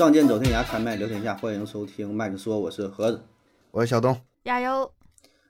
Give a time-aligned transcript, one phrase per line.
[0.00, 3.20] 仗剑走天涯，开麦聊天下，欢迎收听麦克说，我是盒子。
[3.70, 4.90] 我是小东，加油！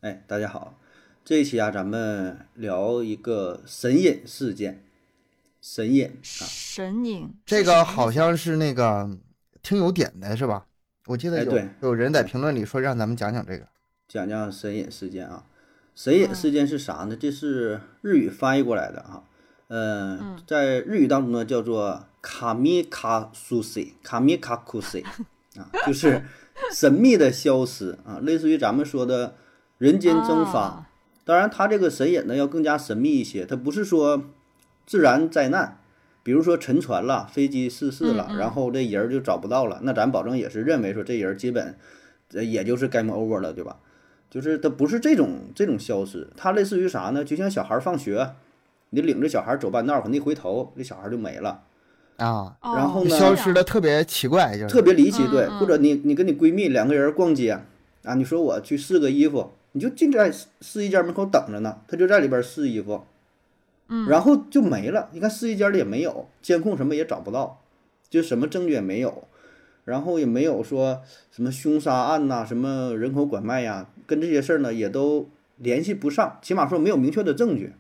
[0.01, 0.77] 哎，大家好，
[1.25, 4.83] 这一期啊，咱们聊一个神隐事件。
[5.61, 9.09] 神隐啊，神隐，这个好像是那个
[9.63, 10.67] 听友点的是吧？
[11.07, 13.69] 我记得有、哎有人在评论里说让咱们讲讲这个。
[14.09, 15.47] 讲讲神隐事件啊。
[15.95, 17.15] 神隐事件是啥呢？
[17.15, 19.23] 这是日语翻译过来的啊。
[19.71, 25.05] 呃，在日语当中呢，叫做卡米卡苏西，卡米卡库西
[25.57, 26.25] 啊， 就是
[26.75, 29.37] 神秘的消失啊，类似于咱们说的
[29.79, 30.61] 人间蒸发。
[30.61, 30.87] 啊
[31.23, 34.25] 当然，它这个神隐呢要更加神秘一些，它不是说
[34.85, 35.79] 自然灾难，
[36.25, 41.79] 比如说沉船了、飞机失事了，嗯嗯然后这人儿就找不到了，那咱保证也是认为说这人儿基本，
[42.33, 43.77] 呃，也就是 game over 了，对吧？
[44.29, 47.25] 就是它不是这种这种消失，它类似于啥呢？
[47.25, 48.35] 就像小孩儿放学，
[48.91, 51.63] 你领着小孩儿走半道儿，可能一回头，这小孩儿就没了，
[52.17, 55.49] 啊，哦然后呢消失的特别奇怪，就是特别离奇，对。
[55.49, 57.59] 或者你你跟你闺蜜两个人逛街
[58.05, 63.05] 啊，你说我去试个衣服，你就进在试衣间门口等着呢，他就在里边试衣服，
[63.89, 65.09] 嗯，然后就没了。
[65.13, 67.61] 你看试衣间里也没有监控，什么也找不到，
[68.09, 69.25] 就什么证据也没有，
[69.85, 77.75] 然后也没有说什么凶杀案呐、什么人口拐卖呀，跟这些事儿呢也都联系不上，起码说没有明确的证据。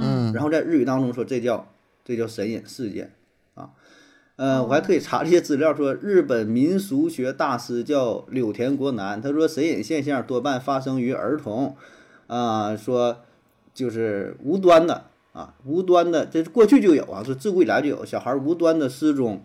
[0.00, 1.68] 嗯然后在日语当中说这叫
[2.04, 3.12] 这叫神隐事件
[3.54, 3.70] 啊。
[4.36, 11.74] 呃，我还特意查了一些资料，说日本民俗学大师叫柳田国男，他说神隐现象多半发生于儿童，
[12.28, 13.22] 啊、说
[13.74, 19.42] 就是无端的啊，无端的，这是过去就有啊，说自古以来就有小孩无端的失踪，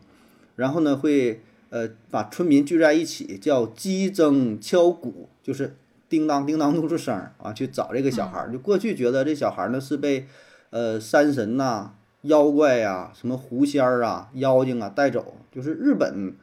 [0.55, 5.75] 然后呢会呃把村民聚在一起叫击筝敲鼓，就是
[6.13, 8.51] 叮当叮当弄出声儿啊，去找这个小孩儿。
[8.51, 10.27] 就过去觉得这小孩儿呢是被
[10.69, 16.35] 呃山神呐、妖怪呀、什么狐仙儿啊、妖精啊带走，就是日本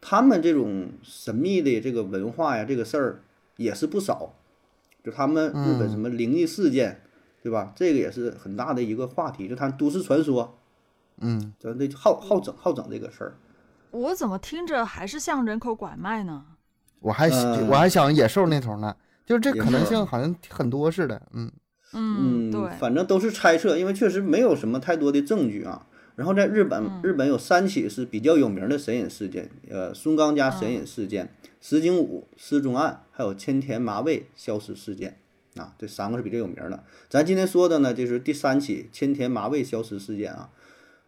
[0.00, 3.20] 他们这种神秘的这个文化呀，这个事儿
[3.56, 4.32] 也是不少。
[5.04, 7.02] 就他们日本什么灵异事件，
[7.42, 7.74] 对吧？
[7.76, 10.56] 这个也是很大的一个话题，就他都市传说，
[11.18, 13.34] 嗯，咱这好好整好整这个事儿。
[13.90, 16.44] 我怎么听着还是像人口拐卖呢？
[17.00, 18.94] 我还、嗯我还想野兽那头呢，
[19.30, 21.22] 就是这可能性好像很多似的。
[21.32, 21.52] 嗯
[21.92, 25.86] 嗯，对，反正都是猜测，因为确实没有什么太多的证据啊。
[26.16, 35.16] 然后在日本，嗯日本有三起是比较有名的神隐事件，呃，松冈家神隐事件、石井武失踪案，还有千田麻未消失事件
[35.54, 36.82] 啊，这三个是比较有名的。
[37.08, 40.50] 咱今天说的呢，就是第三起千田麻未消失事件啊。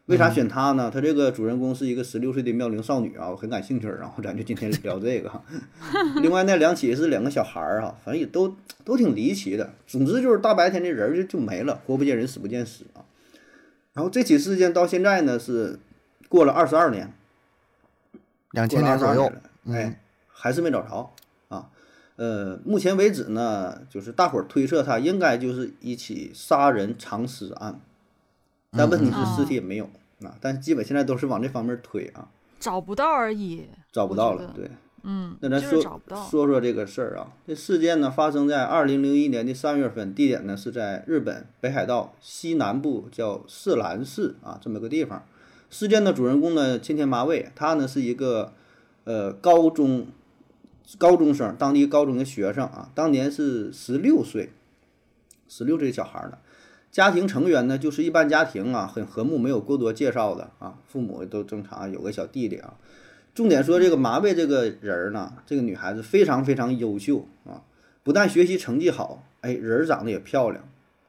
[0.07, 0.91] 为啥选他呢？
[0.93, 5.31] 他这个主人公是一个十六岁的妙龄少女啊，我很感兴趣，然后咱就今天聊这个。
[6.21, 9.73] 另外那两起是两个小孩儿啊，反正也都都挺离奇的。
[9.87, 13.07] 总之就是大白天的人就就没了，活不见人，死不见尸啊。
[13.93, 15.79] 然后这起事件到现在呢是
[16.29, 17.13] 过了二十二年，
[18.51, 19.43] 两千年左右了，，
[19.73, 21.13] 哎，还是没找着
[21.49, 21.69] 啊。
[22.17, 27.81] 呃，目前为止呢，就是大伙儿推测他应该就是一起杀人藏尸案，
[28.77, 29.85] 但问题是尸体也没有
[30.23, 30.37] 啊。
[30.41, 32.29] 但基本现在都是往这方面推啊，
[32.59, 33.67] 找不到而已。
[33.93, 34.33] 找不到。
[34.33, 34.71] 了对，
[35.03, 36.01] 嗯，那咱说。
[36.31, 45.25] 说说这个事儿啊，这事件呢发生在二零零一年的三月份，地点呢是在日本北海道西南部叫四兰市啊这么个地方。
[45.69, 48.53] 事件的主人公呢千田麻未，他呢是一个
[49.05, 50.07] 呃高中
[50.99, 54.51] 高中生，当地高中的学生啊，当年是十六岁，
[55.49, 56.39] 十六岁小孩儿呢。
[56.93, 62.75] 家庭成员呢就是一般家庭啊，很和睦，没有过多介绍的啊，父母都正常，有个小弟弟啊。
[63.35, 67.65] 重点说这个麻未这个人儿呢，这个女孩子非常非常优秀啊，
[68.03, 70.63] 不但学习成绩好，哎，人儿长得也漂亮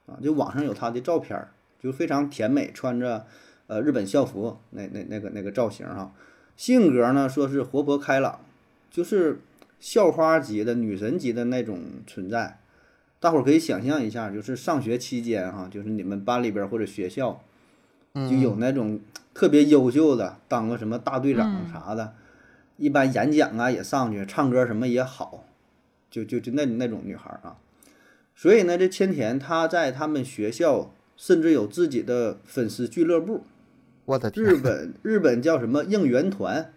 [0.06, 1.50] 啊，就网上有她的照片儿，
[1.82, 3.26] 就非常甜美，穿着
[3.68, 6.14] 呃日本校服那那那个那个造型哈、
[6.56, 8.40] 性格呢说是活泼开朗，
[8.90, 9.42] 就是
[9.82, 12.60] 校花级的女神级的那种存在。
[13.24, 17.42] 大伙儿可以想象一下，就是上学期间哈、就是你们班里边儿或者学校，
[18.14, 19.00] 就有那种
[19.34, 22.16] 特别优秀的，当个什么大队长嗯啥的，
[22.76, 25.46] 一般演讲啊也上去，唱歌什么也好，
[26.12, 27.56] 就就就那那种女孩儿啊。
[28.36, 33.46] 所以呢，这千田她在他们学校甚至有自己的粉丝俱乐部，
[34.04, 36.74] 我的天日本日本叫什么应援团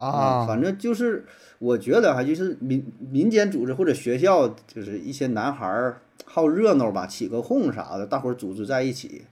[0.00, 0.46] 啊！
[0.46, 1.24] 反正就是
[1.58, 9.26] 我觉得哈，就是民民间组织或者学校，就是一些男孩儿好热闹吧，起个哄啥的，大伙儿组织在一起，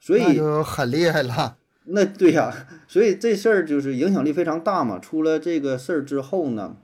[0.00, 1.56] 所那以就很厉害了。
[1.88, 4.98] 那对呀、所以这事儿就是影响力非常大嘛。
[4.98, 6.76] 出了这个事儿之后呢，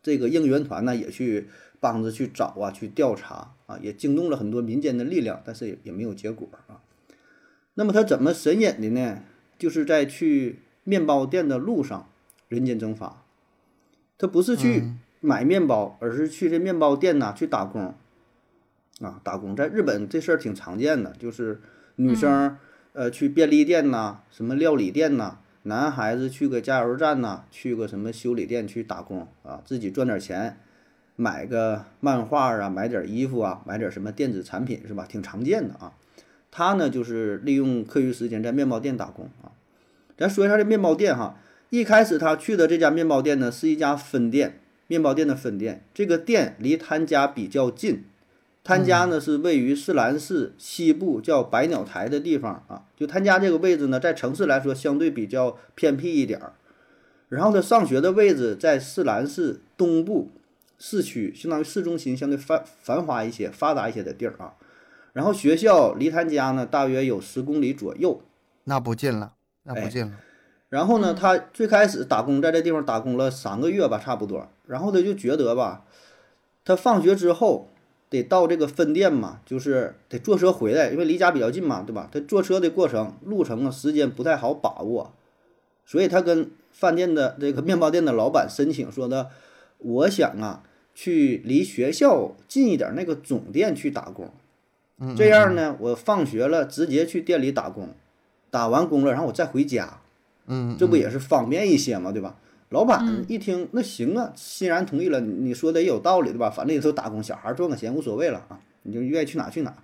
[0.00, 1.48] 这个应援团呢也去
[1.80, 6.78] 帮着去找啊，去调查啊，也惊动了很多民间的力量，但是也也没有结果啊。
[7.74, 9.18] 那么他怎么神隐的呢？
[9.58, 12.08] 就是在去面包店的路上
[12.52, 13.24] 人间蒸发。
[14.18, 17.94] 他不是去嗯买面包，而是去这面包店呐去打工。
[19.00, 21.60] 啊，打工在日本这事儿挺常见的，就是
[21.96, 22.56] 女生、
[22.92, 30.58] 呃去便利店呐、什么料理店呐、男孩子去个加油站呐、去个什么修理店去打工啊，自己赚点钱，
[31.16, 35.04] 买个漫画啊，买点衣服啊，买点什么电子产品是吧？
[35.08, 35.94] 挺常见的啊。
[36.52, 39.50] 他呢就是利用课余时间在面包店打工啊。
[40.16, 41.36] 咱说一下这面包店哈，
[41.72, 48.04] 一开始他去的这家面包店呢是一家分店，面包店的分店，这个店离他家比较近。
[48.62, 56.52] 他家呢是位于市兰市西部叫百鸟台的地方啊，就他家这个位置呢，在城市来说相对比较偏僻一点儿。
[57.30, 60.30] 然后他上学的位置在市兰市东部
[60.78, 64.52] 市区，相当于市中心，相对繁繁华一些、发达一些的地儿啊。
[65.14, 68.20] 然后学校离他家呢大约有十公里左右。
[68.64, 69.32] 那不近了，
[69.62, 70.12] 那不哎近了。
[70.72, 74.48] 然后呢，他最开始打工在这地方打工了三个月吧，差不多。
[74.66, 75.84] 然后他就觉得吧，
[76.64, 77.68] 他放学之后
[78.08, 82.08] 得到这个分店嘛，就是得坐车回来，因为离家比较近嘛，对吧？
[82.10, 85.12] 他坐车的过程路程啊，时间不太好把握，
[85.84, 89.28] 所以他跟饭店的这个面包店的老板申请说的，
[89.76, 90.62] 我想啊，
[90.94, 94.30] 去离学校近一点那个总店去打工。
[94.98, 97.90] 嗯，这样呢，我放学了直接去店里打工，
[98.48, 99.98] 打完工了，然后我再回家。
[100.78, 102.38] 这不也是方便一些嘛，对吧？
[102.70, 105.20] 老板嗯一听，那行啊，欣然同意了。
[105.20, 106.48] 你你说的也有道理，对吧？
[106.48, 109.76] 反正也都打工，小孩赚个钱无所谓了啊，你就愿意去哪去哪。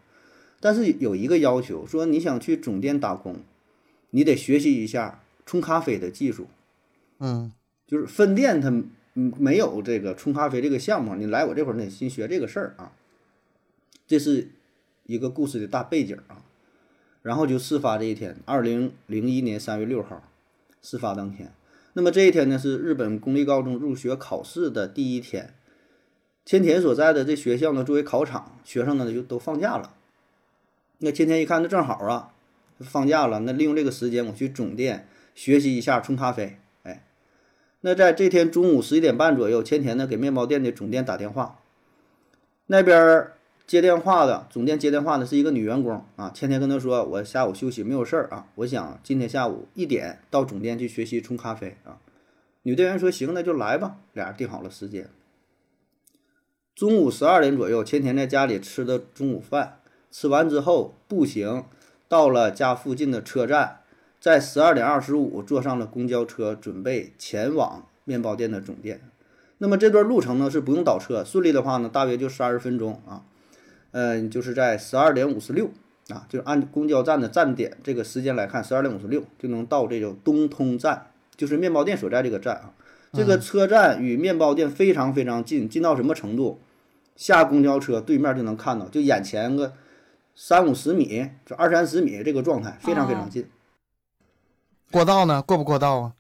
[0.61, 3.37] 但是有一个要求，说你想去总店打工，
[4.11, 6.47] 你得学习一下冲咖啡的技术。
[7.21, 7.53] 嗯
[7.87, 8.69] 就是分店它
[9.15, 12.93] 嗯没有这个冲咖啡这个项目，你来我这会儿得先学这个事儿啊。
[14.07, 14.49] 这是
[15.05, 16.43] 一个故事的大背景啊。
[17.23, 20.23] 然后就事发这一天，二零零一年三月六号，
[20.83, 21.53] 事发当天。
[21.95, 25.55] 那么这一天呢，是日本公立高中入学考试的第一天。
[26.45, 29.95] 千田所在的这学校呢，作为考场，学生呢就都放假了。
[30.99, 32.33] 那千田一看，那正好啊，
[32.81, 36.59] 放假了，那利用这个时间，我去总店学习一下冲咖啡。
[36.85, 37.05] 哎，
[37.83, 41.61] 那在这天中午十一点半左右，千田呢给面包店的总店打电话，
[42.67, 43.29] 那边
[43.69, 46.31] 接电话的总店接电话的是一个女员工啊。
[46.35, 52.01] 千田跟他说：“我下午休息没有事儿啊，我想今天下午一点到总店去学习冲咖啡啊。”
[52.65, 55.11] 女店员说：“行，那就来吧。”俩人定好了时间。
[56.75, 59.81] 中午十二点左右，千田在家里吃的中午饭，
[60.11, 61.67] 吃完之后步行
[62.09, 63.81] 到了家附近的车站，
[64.19, 69.03] 在十二点二十五坐上了公交车，准备前往面包店的总店。
[69.59, 73.25] 那么这段路程呢是不用倒车，顺利的话呢大约就三十分钟啊。
[73.93, 75.71] 嗯，就是在十二点五十六
[76.09, 81.07] 啊，就是按公交站的站点这个时间来看，十二点五十六就能到这个东通站，
[81.37, 82.75] 就是面包店所在这个站啊。
[83.13, 86.61] 这个车站与面包店非常非常近，近到什么程度？
[87.17, 89.73] 下公交车对面就能看到，就眼前个
[90.37, 93.49] 三五十米，就二三十米这个状态，非常非常近。
[94.93, 95.43] 过道呢？
[95.43, 96.13] 过不过道啊？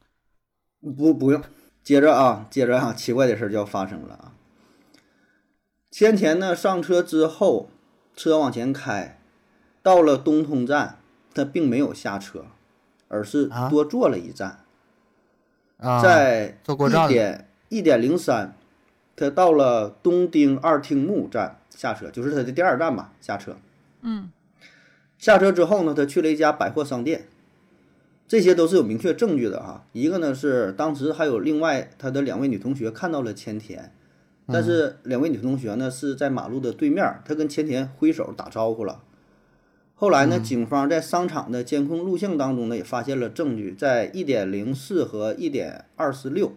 [0.96, 1.42] 不不用，
[1.82, 4.32] 接着啊，接着啊，奇怪的事儿就要发生了啊。
[5.90, 7.70] 千田呢上车之后，
[8.14, 9.18] 车往前开，
[9.82, 10.98] 到了东通站，
[11.34, 12.44] 他并没有下车，
[13.08, 14.60] 而是啊多坐了一站，
[15.78, 18.54] 啊，在一点一点零三，
[19.16, 23.56] 他到了东丁二町目站下车，就是他的第二站吧，下车。
[24.02, 24.30] 嗯
[25.18, 27.26] 下车之后呢，他去了一家百货商店，
[28.28, 29.84] 这些都是有明确证据的哈。
[29.92, 33.92] 一个呢是当时还有另外他的两位女同学看到了千田，
[34.50, 39.02] 但是两位女同学呢是在马路的对面，她跟千田挥手打招呼了。
[39.94, 46.52] 后来呢，警方在商场的监控录像当中呢也发现了证据，在一点零四和一点二十六，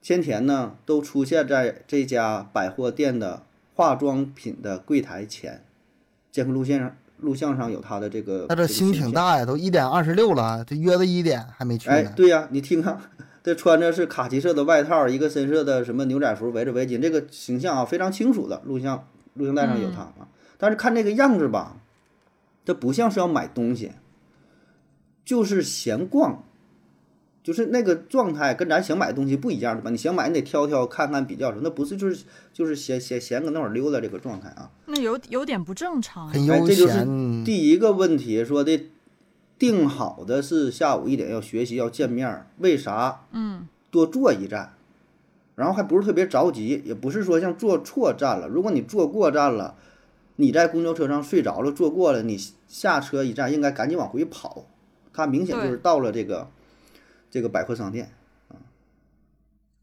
[0.00, 3.42] 千田呢都出现在这家百货店的
[3.74, 5.62] 化妆品的柜台前，
[6.32, 8.40] 监控录像上录像上有他的这个。
[8.40, 12.98] 个他这心挺大呀，都一点二十六了，这约的一点还没去哎，对呀、你听看，
[13.44, 20.28] 这穿着是卡其色的外套，一个深色的什么牛仔服，围着围巾，这个形象啊非常清楚的，录像录像带上有他啊。
[20.56, 21.76] 但是看这个样子吧，
[22.64, 23.92] 这不像是要买东西，
[25.26, 26.42] 就是闲逛，
[27.42, 29.90] 就是那个状态跟咱想买东西不一样，的吧？
[29.90, 32.24] 你想买，你得挑挑看看比较什么，那不是就是
[32.54, 34.70] 就是闲闲闲搁那会儿溜达这个状态啊。
[34.86, 37.44] 那有有点不正常很悠这就是闲。
[37.44, 38.86] 第一个问题，说的
[39.58, 44.74] 定好的是下午一点要学习要见面儿，为啥嗯多坐一站？
[45.54, 48.48] 然后还不是特别着急，也不是说像坐错站了。
[48.48, 49.76] 如果你坐过站了，
[50.34, 54.66] 你在公交车上睡着了，坐过了，你下车一站应该赶紧往回跑。
[55.12, 56.48] 他明显就是到了这个
[57.30, 58.10] 这个百货商店
[58.48, 58.58] 啊，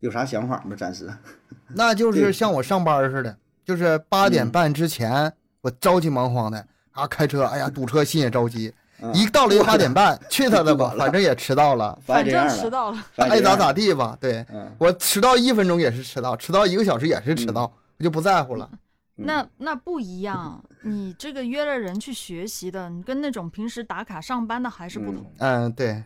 [0.01, 0.75] 有啥想法吗？
[0.75, 1.09] 暂时
[1.73, 8.73] 那就是像我上班儿似的，就是八点半之前，我着急忙慌的啊，开车，哎呀，堵车心也着急。
[9.01, 13.05] 啊一到了八点半，去他的吧反正也迟到了， 反正迟到了。
[13.15, 14.17] 爱咋咋地吧。
[14.21, 14.45] 对。
[14.53, 18.69] 嗯，我迟到一分钟也是迟到，迟到一个小时也是迟到，我就不在乎了。
[19.17, 19.25] 嗯。
[19.25, 25.25] 那那不一样，你这个约了人去学习的，你跟那种平时打卡上班的还是不同。
[25.39, 26.03] 嗯，对，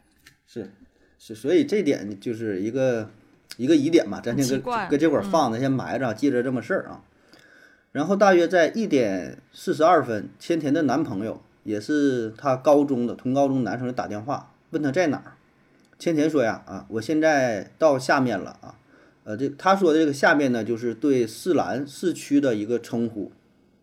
[0.47, 0.71] 是
[1.19, 3.09] 是，所以这点就是一个
[3.57, 5.31] 一个疑点嘛，咱先搁搁这会儿嗯。
[5.31, 7.01] 放着，先埋着，记着这么事儿啊。
[7.91, 15.35] 然后大约在一点四十二分，千田的男朋友也是他高中的同高中男生就打电话问他在哪儿，
[15.99, 18.75] 千田说呀啊，我现在到下面了啊，
[19.25, 23.33] 呃，这他说的这个下面呢，就是对市兰市区的一个称呼，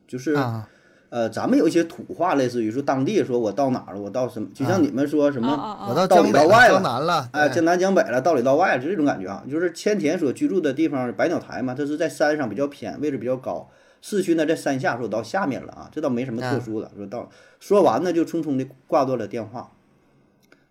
[0.08, 0.32] 就是。
[0.32, 0.66] 啊，
[1.12, 5.94] 呃，咱们有一些土话，类似于说当地说我到哪儿了，我到什么，就像你们说什么，我啊！
[5.94, 9.44] 到到江北了，里到外了江南了，哎，对江南江北了，到里到外了，就这种感觉啊。
[9.50, 13.68] 就是千田所居住的地方，百鸟台嘛，它是在山上比较偏，位置比较高。
[14.02, 16.90] 市区呢在山下，说到下面了啊，这倒没什么特殊的。
[16.94, 19.72] 说到说完呢，就匆匆的挂断了电话。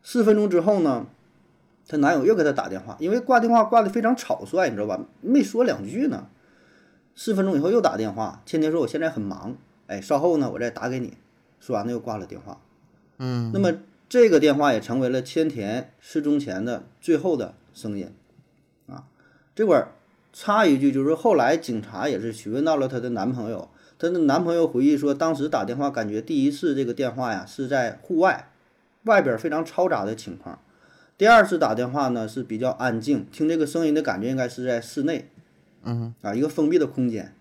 [0.03, 1.07] 四分钟之后呢，
[1.88, 5.00] 她男友又给她打电话，因为挂电话挂的非常草率，你知道吧？
[5.21, 6.27] 没说两句呢。
[7.15, 9.55] 四分钟以后又打电话，千田说我现在很忙，
[9.88, 11.17] 哎，稍后呢我再打给你。
[11.59, 12.59] 说完了又挂了电话。
[13.17, 13.73] 嗯，那么
[14.09, 18.11] 这个电话也成为了千田失踪前的最后的声音，
[18.88, 19.05] 啊，
[19.55, 19.93] 这会儿
[20.33, 23.69] 插一句，就是后来警察也是询问到了她的男朋友，
[24.00, 28.50] 她的男朋友回忆说，当时打电话感觉第一次这个电话呀是在户外，
[29.03, 30.59] 外边非常嘈杂的情况，
[31.17, 35.27] 第二次打电话呢是比较安静，听这个声音的感觉应该是在室内，
[35.83, 37.33] 嗯啊，一个封闭的空间。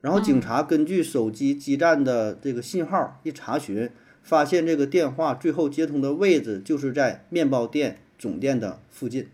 [0.00, 3.90] 然后警察根据手机基站的这个信号一查询，
[4.22, 9.28] 发现这个电话最后接通的位置就是在面包店总店的附近，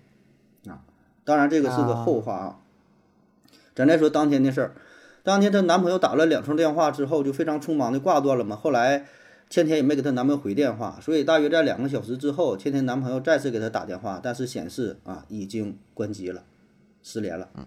[0.66, 0.80] 啊，
[1.24, 2.58] 当然这个是个后话啊。
[3.74, 4.74] 咱再说当天的事儿，
[5.22, 8.54] 当天她男朋友打了两通电话之后，就非常匆忙的挂断了嘛。
[8.54, 9.06] 后来
[9.50, 16.44] 千田也没给她男朋友回电话，所以大约在两个小时之后，千田男朋友再次给她打电话，但是显示啊已经关机了，
[17.02, 17.48] 失联了。
[17.56, 17.66] 嗯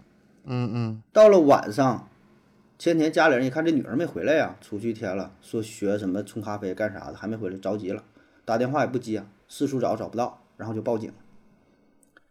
[0.50, 2.08] 嗯嗯，到了晚上，
[2.78, 8.02] 千田家里人一看这女儿没回来呀，出去一天了，说学什么冲咖啡干啥的，还没回来，着急了，
[8.46, 11.12] 打电话也不接，四处找找不到，然后就报警。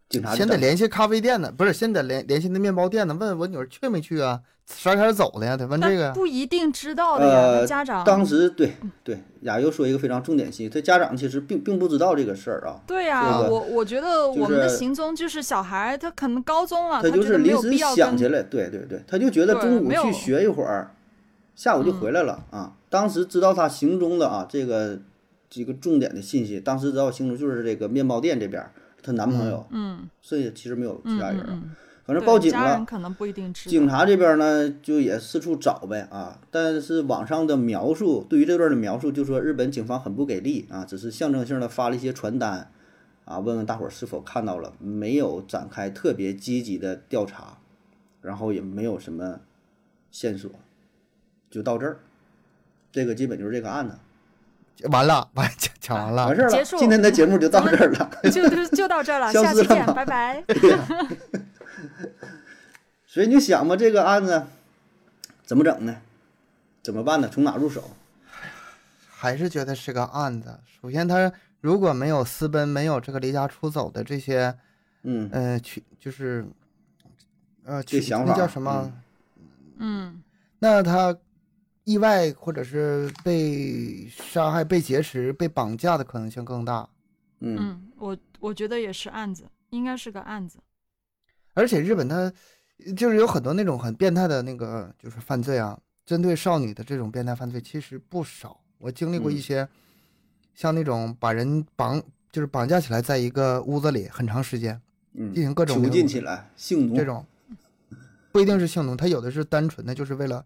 [0.09, 4.41] 警察先得联系咖啡店呢，不是，先得联联系那面包店呢，问我女儿去没去啊？
[4.65, 5.55] 啥时候走的呀？
[5.55, 6.11] 得问这个呀。
[6.13, 8.03] 不一定知道的呀，呃家长。
[8.03, 8.73] 当时对
[9.03, 20.91] 对，雅又说一个非常重点信息，他家长其实并并不知道这个事儿啊，对呀、这个我我觉得我们的行踪就是小孩，他可能高中了，他就是临时想起来，对对对，他就觉得中午去学一会儿，
[21.55, 22.73] 下午就回来了、啊。
[22.89, 24.99] 当时知道他行踪的啊，这个
[25.49, 31.63] 几个重点的信息，当时知道行踪就是这个面包店这边儿，她男朋友，嗯剩下其实没有其嗯他人
[32.05, 33.53] 反正报警了，可能不一定。
[33.53, 42.71] 警察这边呢就也四处找呗啊，但是网上的描述对于这段的描述就说日本警方很不给力啊，只是象征性的发了一些传单
[43.25, 47.57] 啊，问问大伙儿是否看到了，没有展开特别积极的调查，
[48.21, 49.41] 然后也没有什么
[50.09, 50.49] 线索，
[51.49, 51.99] 就到这儿，
[52.89, 53.97] 这个基本就是这个案子，
[54.91, 56.35] 完了，完讲讲完了完。
[56.35, 58.11] 事儿了结，束今天的节目就到这儿了。
[58.29, 60.41] 就就就到这儿了， 下期见，拜拜。
[60.47, 60.87] 对呀、
[63.05, 64.45] 所以你想吧，这个案子
[65.43, 65.97] 怎么整呢？
[66.83, 67.27] 怎么办呢？
[67.27, 67.83] 从哪入手？
[69.09, 70.59] 还是觉得是个案子。
[70.81, 74.55] 首先，他如果没有私奔，没有这个离家出走的这些，
[75.01, 76.45] 嗯，呃，去就是，
[77.65, 78.93] 呃，去这想法那叫什么？
[79.79, 80.21] 嗯
[80.59, 81.15] 那他
[81.87, 86.85] 意外或者是被杀害、被劫持、被绑架的可能性更大。
[87.39, 90.59] 嗯嗯，我我觉得也是案子，应该是个案子。
[91.53, 92.29] 而且日本它
[92.93, 98.59] 就是有很多那种很变态的那个就是犯罪啊，针对少女的这种变态犯罪其实不少。
[98.79, 99.69] 我经历过一嗯些，
[100.53, 102.03] 像那种把人绑
[102.33, 104.79] 就是绑架起来，在一个屋子里很长时间
[105.13, 107.25] 嗯，进行各种囚禁起来，性奴这种，
[108.33, 110.45] 不一定是性奴，他有的是单纯的就是为了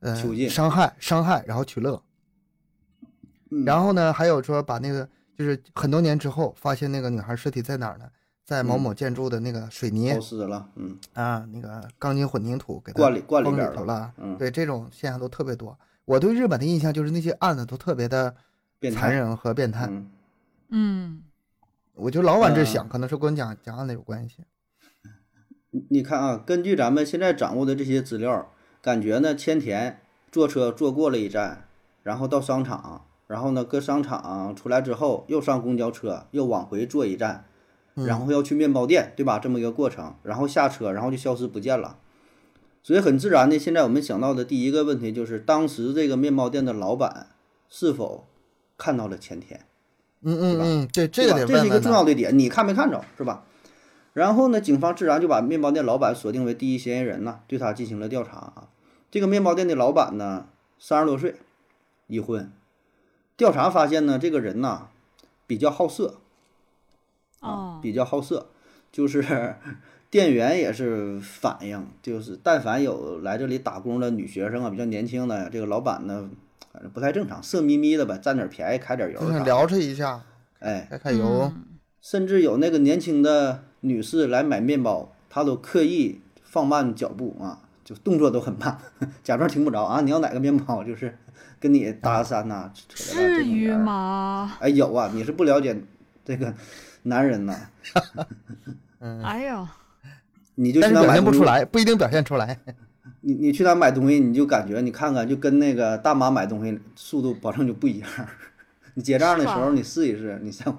[0.00, 2.02] 呃囚禁伤害伤害然后取乐。
[3.50, 8.04] 嗯然后呢，还有说把那个就是很多年之后发现那个女孩尸体在哪儿呢？
[8.44, 10.10] 在某嗯某建筑的那个水泥
[10.46, 14.12] 了，嗯啊，那个钢筋混凝土给它灌里灌里边了里头了。
[14.16, 15.78] 嗯，对，这种现象都特别多。
[16.06, 18.34] 我对日本的印象就是那些案子都特别的，
[18.90, 19.86] 残忍和变态。
[19.90, 20.10] 嗯，
[20.70, 21.22] 嗯
[21.94, 24.44] 我就老往这嗯想，可能是跟讲讲案子有关系。
[25.70, 28.50] 你你看啊，根据咱们现在掌握的这些资料，
[28.88, 30.00] 感觉呢，千田
[30.32, 31.68] 坐车坐过了一站，
[32.02, 37.44] 然后到商场，然后呢，搁商场出来之后又上公交车，又往回坐一站，
[37.96, 39.38] 然后要去面包店，对吧？
[39.38, 41.98] 这么一个过程，然后下车，然后就消失不见了。
[42.82, 47.26] 所以很自然的，现在我们想到的第一个问题就是，当时这个面包店的老板
[47.68, 48.26] 是否
[48.78, 49.60] 看到了前田？
[50.22, 52.02] 嗯嗯嗯，对，这个这是一个重要。
[52.02, 53.44] 的点，你看没看着是吧？
[54.14, 58.68] 然后呢，警方自然就把面包店老板锁定为第一嫌疑人呢，对他进行了调查啊。
[59.10, 60.46] 这个面包店的老板呢，
[60.78, 61.36] 三十多岁，
[62.06, 62.50] 已婚。
[63.36, 64.88] 调查发现呢，这个人呐
[65.46, 66.18] 比较好色
[67.40, 68.48] 啊哦，，比较好色，
[68.90, 69.54] 就是
[70.10, 76.28] 店员也是反映，就是但凡有来这里打工的女学生啊，比较年轻的，这个老板呢，
[76.72, 80.22] 反正不太正常，色眯眯的吧，占点便宜，揩点油聊他一下，
[80.58, 81.52] 哎，开开油。
[81.54, 81.64] 嗯
[82.00, 88.76] 甚至有那个年轻的女士来买面包，她都刻意放慢脚步啊，就动作都很慢，
[89.24, 90.02] 假装听不着啊。
[90.02, 91.16] 你要哪个面包，就是
[91.58, 93.72] 跟你搭讪呐、扯着了这至于？
[93.72, 94.58] 吗？
[94.60, 95.74] 哎，有啊，你是不了解
[96.22, 96.52] 这个
[97.04, 97.56] 男人呐，
[99.24, 99.66] 哎呦，
[100.56, 102.58] 你就去那买东西，现不出来，不一定表现出来。
[103.22, 108.08] 你你去那买东西，你就感觉你看看，就跟那个大妈买东西速度保证就不一样。
[108.92, 110.76] 你结账的时候，你试一试，你下回。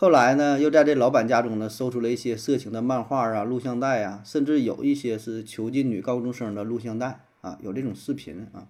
[0.00, 8.68] 后来呢，又在这老板家中呢搜出了一些色情的漫画啊、录像带啊，甚至有一些是囚禁女高中生的录像带啊，有这种视频啊。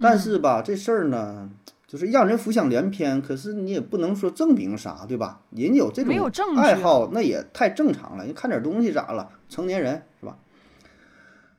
[0.00, 1.50] 但是吧，这事儿呢，
[1.86, 5.42] 就是让人浮想联翩，可是你也不能说证明啥，对吧？
[5.50, 8.24] 人有这种爱好，那也太正常了。
[8.24, 9.28] 人看点东西咋了？
[9.50, 10.38] 成年人是吧？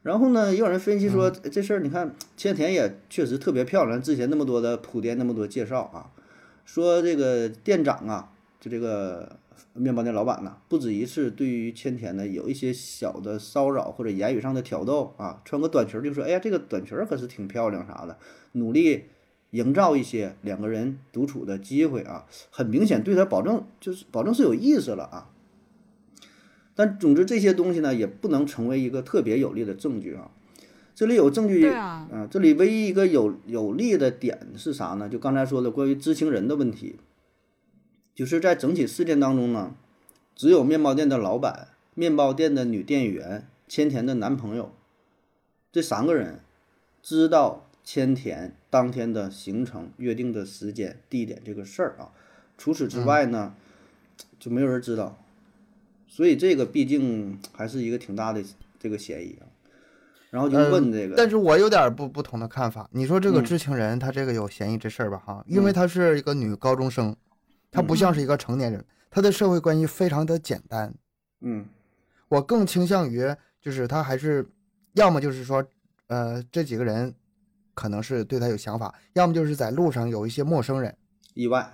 [0.01, 6.09] 然后呢，也有人分析说，这事儿你看千田也确实特别漂亮，之前那么多的铺垫，那么多介绍啊，
[6.65, 8.31] 说这个店长啊，
[8.63, 9.37] 就这个
[9.73, 18.17] 面包店老板呢，不止一次对于千田呢有一些小的骚扰或者言语上的挑逗啊，穿个短裙就说，哎呀，这个短裙可是挺漂亮啥的，
[18.53, 19.03] 努力
[19.49, 25.29] 营造一些两个人独处的机会啊，很明显对他保证就是保证是有意思了啊。
[26.73, 30.31] 但总之这些东西呢，也不能成为一个特别有力的证据啊。
[30.95, 35.09] 这里有证据，啊，啊，这里唯一一个有有利的点是啥呢？
[35.09, 36.95] 就刚才说的关于知情人的问题，
[38.15, 39.75] 就是在整起事件当中呢，
[40.35, 44.71] 只有面包店的老板、面包店的女店员、千田的男朋友
[45.71, 46.39] 这三个人
[47.01, 52.11] 知道千田当天的行程、约定的时间、地点这个事儿啊。
[52.57, 53.55] 除此之外呢，
[54.39, 55.17] 就没有人知道，
[56.07, 58.43] 所以这个毕竟还是一个挺大的
[58.79, 59.49] 这个嫌疑啊。
[60.29, 62.89] 然后就呃问这个，但是我有点不不同的看法。
[62.91, 65.21] 你说这个嗯知情人，他这个有嫌疑这事儿吧？
[65.23, 67.15] 哈，因为她是一个女高中生，
[67.73, 70.93] 她不像是一个成年人，他的社会关系非常的简单。
[71.41, 71.65] 嗯。
[72.29, 74.47] 我更倾向于就是他还是，
[74.93, 75.63] 要么就是说，
[76.07, 77.13] 呃，这几个人
[77.73, 80.95] 可能是对他有想法，要么就是在路上有一些陌生人，
[81.33, 81.69] 意外，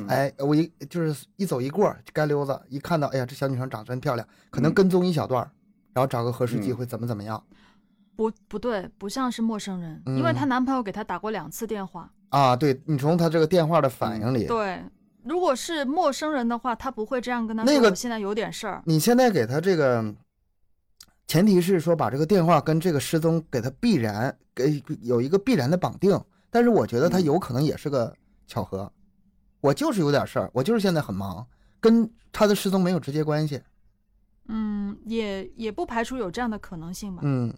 [0.00, 0.06] 嗯。
[0.08, 4.74] 哎，我一就是一走一过街溜子，一看到，哎呀，这小女生长得真漂亮，可能嗯。
[4.74, 5.50] 跟踪一小段儿，
[5.92, 6.76] 然后找个合适机嗯。
[6.76, 7.42] 会怎么怎么样。
[8.16, 12.10] 不不对，不像是陌生人，因为嗯她男朋友给她打过两次电话。
[12.28, 12.56] 啊？
[12.56, 14.82] 对你从他这个电话的反应里，对，
[15.24, 17.72] 如果是陌生人的话，他不会这样跟他说。
[17.72, 18.82] 那个现在有点事儿。
[18.86, 20.14] 你现在给他这个，
[21.26, 28.14] 前提是说把这个电话跟这个失踪给他必然给有一个必然的绑定，但是我觉得他嗯有可能也是个
[28.46, 28.90] 巧合，
[29.60, 31.46] 我就是有点事儿，我就是现在很忙，
[31.80, 33.60] 跟他的失踪没有直接关系。
[34.48, 37.22] 嗯，也也不排除有这样的可能性吧。
[37.24, 37.52] 嗯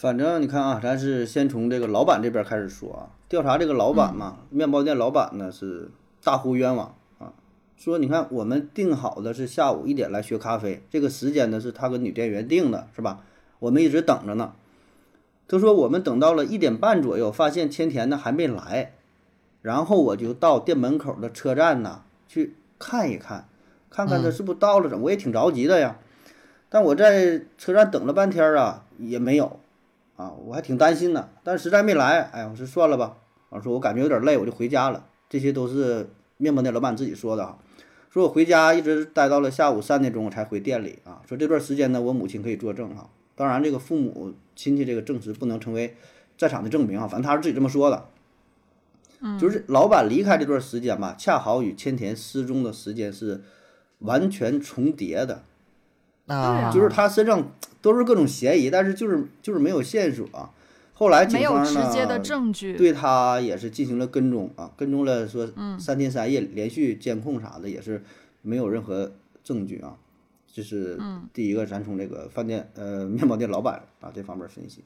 [0.00, 5.90] 反正你看啊，咱是先从这个老板这边开始说啊，调查这个老板嘛，面包店老板呢是
[6.22, 7.32] 大呼冤枉啊，
[7.76, 13.24] 说你看我们定好的是下午一点来学咖啡，这个时间呢是他跟女店员定的，是吧？
[13.58, 14.52] 我们一直等着呢。
[15.48, 18.92] 他说我们等到了一点半左右，发现千田呢还没来，
[19.62, 23.48] 然后我就到店门口的车站呢去看一看，
[23.90, 25.98] 看看他是不是到了，我也挺着急的呀。
[26.68, 29.58] 但我在车站等了半天啊，也没有。
[30.18, 33.16] 啊，我还挺担心的，但是实在没来，哎呀，我说算了吧，
[33.50, 35.06] 我说我感觉有点累，我就回家了。
[35.30, 37.56] 这些都是面包店老板自己说的啊，
[38.10, 45.94] 说我回家一直待到了下午三点钟我才回店里啊，说这段时间呢，我母亲可以作证哈、当然这个父母亲戚这个证词不能成为
[46.36, 48.06] 在场的证明啊，反正他是自己这么说的。
[49.20, 53.42] 嗯，就是老板离开这段时间吧，恰好与千田失踪的时间是
[54.00, 55.44] 完全重叠的。
[56.28, 57.50] 啊，就是他身上
[57.82, 60.50] 都是各种嫌疑，但是就是就是没有线索、啊。
[60.92, 62.76] 后来警没有方呢直接的证据。
[62.76, 68.02] 对他也是进行了跟踪啊，跟踪了说嗯三天三夜，连续监控啥的也是
[68.42, 69.12] 没有任何
[69.42, 69.96] 证据啊。
[70.52, 74.84] 这是嗯第一个，咱从这个饭店呃面包店老板啊这方面分析。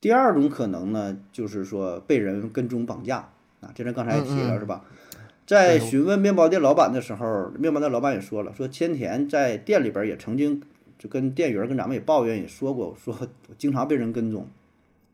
[0.00, 3.28] 第二种可能呢，就是说被人跟踪绑架
[3.60, 4.84] 啊，这咱刚才也提了、嗯嗯是吧？
[5.48, 10.60] 在询问面包店老板的时候，面包店老板也说了，说千田在店里边也曾经
[10.98, 13.16] 就跟店员跟咱们也抱怨也说过，说
[13.56, 14.46] 经常被人跟踪。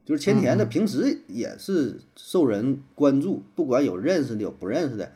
[0.05, 5.13] 就是千田他平时也是受人关注，不管有认识的有不认识的，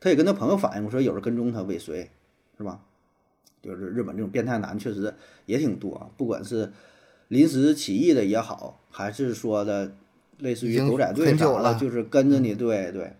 [0.00, 2.10] 他也跟他朋友反映过，说有人跟踪他尾随，
[2.58, 2.80] 是吧？
[3.62, 6.72] 就是日本这种变态男确实也挺多啊，不管是
[7.28, 9.94] 临时起意的也好，还是说的
[10.38, 13.12] 类似于狗仔队啥的，就是跟着你，对对。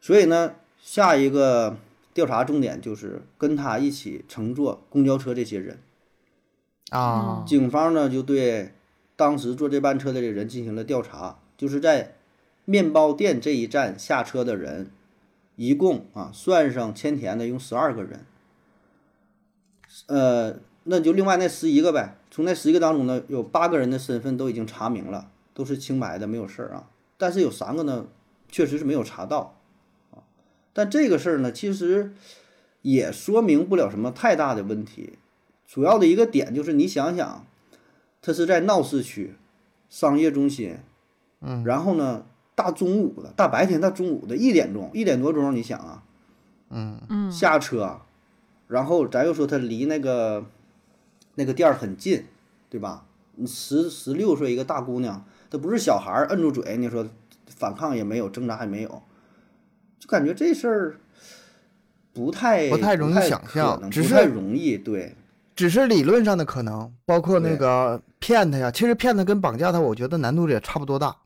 [0.00, 1.78] 所以呢，下一个
[2.12, 5.78] 调查重点就是跟他一起乘坐公交车这些人。
[6.90, 8.74] 啊，警方呢就对
[9.16, 12.16] 当时坐这班车的这人进行了调查，就是在
[12.66, 14.90] 面包店这一站下车的人，
[15.56, 18.26] 一共啊算上千田的，一共十二个人。
[20.06, 26.90] 呃，那就另外那十一个呗，从那十一个当中呢，有八个人的身份都已经查明了，都是清白的，没有事儿啊。
[27.16, 28.06] 但是有三个呢，
[28.50, 29.63] 确实是没有查到啊。
[30.74, 32.12] 但这个事儿呢，其实
[32.82, 35.14] 也说明不了什么太大的问题。
[35.66, 37.46] 主要的一个点就是你想想，
[38.20, 39.34] 它是在闹市区、
[39.88, 40.76] 商业中心，
[41.40, 46.02] 嗯，然后呢，大中午的、大白天、大中午的一点钟、一点多钟，你想啊，
[46.70, 48.00] 嗯嗯，下车，
[48.68, 50.44] 然后咱又说他离那个
[51.36, 52.24] 那个店儿很近，
[52.68, 53.06] 对吧？
[53.36, 57.08] 你十十六岁一个大姑娘，她不是小孩儿，摁住嘴，你说
[57.48, 59.02] 反抗也没有，挣扎也没有，
[60.04, 60.96] 就感觉这事儿
[62.12, 65.16] 不太不太容易想象只是容易，对，
[65.56, 68.70] 只是理论上的可能，包括那个骗他呀。
[68.70, 71.16] 其实骗他跟绑架他，我觉得难度也差不多大。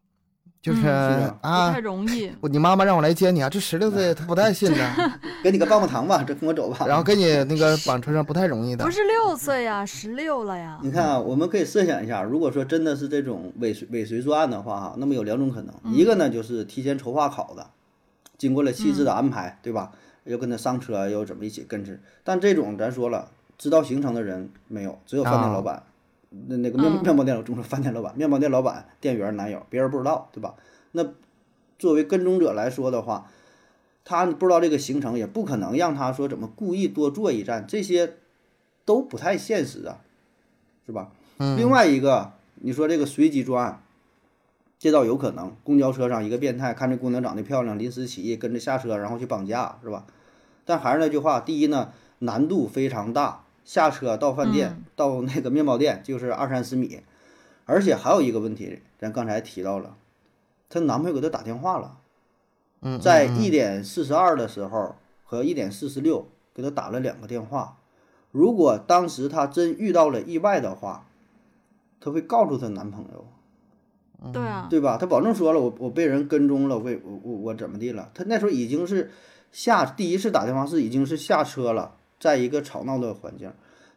[0.61, 2.31] 就是嗯是的不啊太，容易。
[2.41, 4.91] 我你妈妈让我来接你啊，这十六岁他不太信的，
[5.43, 6.85] 给你个棒棒糖吧，这跟我走吧。
[6.87, 8.91] 然后给你 那个绑车上不太容易的不。
[8.91, 10.79] 是六岁呀，十六了呀。
[10.83, 17.65] 你看啊，我们可以设想一下，如果说真的是这种尾随尾随作案的话，哈，那么有两种可能，一个呢就是提前筹划好的，
[18.39, 19.93] 经过了细致的安排，对吧？
[20.25, 21.99] 又跟他上车，又怎么一起跟着。
[22.23, 25.83] 但这种咱说了，知道行程的人没有，只有饭店老板，
[26.31, 30.55] 那那个面嗯面包店老总说饭店老板、面包店老板、店员、男友，别人不知道，对吧？
[30.93, 31.05] 那
[31.79, 33.31] 作为跟踪者来说的话，
[34.05, 38.17] 他不知道这个行程，也不可能让他说怎么故意多坐一站，这些
[38.85, 40.01] 都不太现实啊，
[40.85, 41.11] 是吧？
[41.39, 43.83] 另外一个，你说这个随机作案，
[44.79, 45.57] 这倒有可能。
[45.65, 50.07] 公交车上一个变态看这姑娘长得漂亮，临时起意跟着下车，然后去绑架，是吧？
[50.65, 57.01] 但还是那句话，第一呢，难度非常大，下车到饭店、嗯 到那个面包店就是二三十米，
[57.65, 59.97] 而且还有一个问题，咱刚才提到了，
[60.69, 61.99] 她男朋友给她打电话了。
[62.81, 67.79] 嗯，在嗯一点四十二的时候和一点四十六给她打了两个电话。
[68.31, 71.07] 如果当时她真遇到了意外的话，
[71.99, 73.27] 她会告诉她男朋友，
[74.33, 74.97] 对啊，对吧？
[74.99, 78.11] 他保证说了，我我被人跟踪了，我被我我我怎么地了？
[78.15, 79.11] 他那时候已经是
[79.53, 83.53] 下第一次打电话是已经是下车了，在一个吵闹的环境。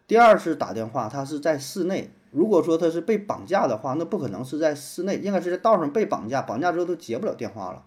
[0.07, 2.12] 第二次打电话，他是在室内。
[2.31, 7.84] 如果说他是被绑架的话，那不可能是在室内，应该是在道上被绑架，绑架之后都接不了电话了，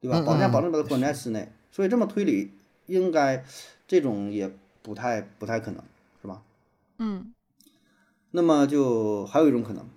[0.00, 0.18] 对吧？
[0.18, 2.52] 嗯绑架嗯保证把他关在室内，所以这么推理，
[2.86, 3.44] 应该
[3.86, 4.50] 这种也
[4.82, 5.80] 不太不太可能，
[6.20, 6.42] 是吧？
[6.98, 7.32] 嗯，
[8.32, 9.88] 那么就还有一种可能，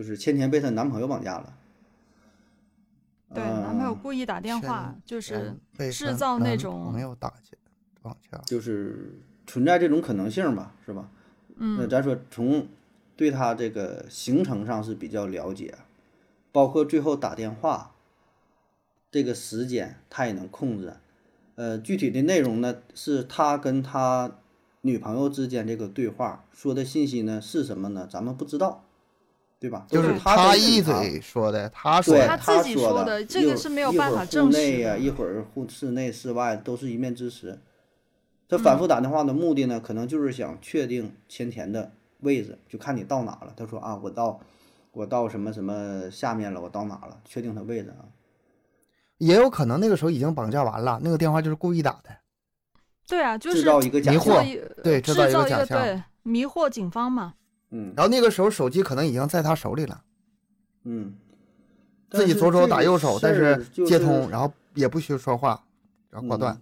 [0.00, 1.52] 就是千田被她男朋友绑架了。
[3.34, 5.54] 对，嗯男朋友故意打电话，就是
[5.92, 7.58] 制造那种朋友打架
[8.00, 8.38] 绑架。
[8.46, 11.10] 就是存在这种可能性吧，是吧？
[11.56, 12.66] 那嗯咱说从
[13.14, 15.74] 对他这个行程上是比较了解，
[16.50, 17.94] 包括最后打电话
[19.10, 20.94] 这个时间他也能控制。
[21.56, 24.38] 呃，具体的内容呢是他跟他
[24.80, 28.08] 女朋友之间这个对话说的信息呢是什么呢？
[28.10, 28.86] 咱们不知道，
[29.60, 29.86] 对吧？
[29.90, 37.60] 就是是他他一嘴说的，他说的，他自己说说的这个是没有办法证实内呀、一会儿户室内、室外都是一面之词。
[38.48, 43.52] 他反嗯复打电话的目的呢，可能就是想确定千田的位置，就看你到哪了。
[43.54, 44.40] 他说啊，我到
[44.92, 48.08] 我到什么什么下面了，我到哪了，确定他位置啊。
[49.18, 52.10] 也有可能那个时候已经绑架完了，那个电话就是故意打的。
[53.06, 57.34] 对啊，就是制造一个假迷象惑对制造一个假象个对迷惑警方嘛。
[57.70, 60.00] 嗯然后那个时候手机可能已经在他手里了，
[60.84, 61.14] 嗯，
[62.10, 65.62] 自己左手打右手，但是是接通，然后也不许说话，
[66.10, 66.54] 然后挂断。
[66.54, 66.60] 嗯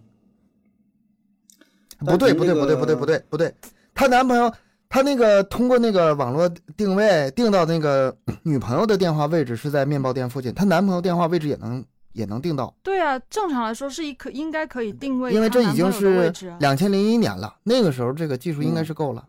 [2.01, 3.53] 不对，不对，不对，不对，不对，不对。
[3.93, 4.55] 她男朋友，
[4.89, 19.27] 她那个通过那个网络定位定到那个 女朋友的电话位置是在面包店附近，她男朋友电话位置也能也能定到，对啊，正常来说是一可应该可以定位因为这已经是置啊两千零一年了，那个时候这个技术应该嗯是够了。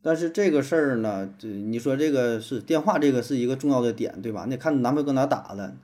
[0.00, 4.46] 但是这个事儿呢，这你说这个是电话，这个是一个重要的点，对吧？
[4.48, 5.74] 你看男朋友搁哪打的，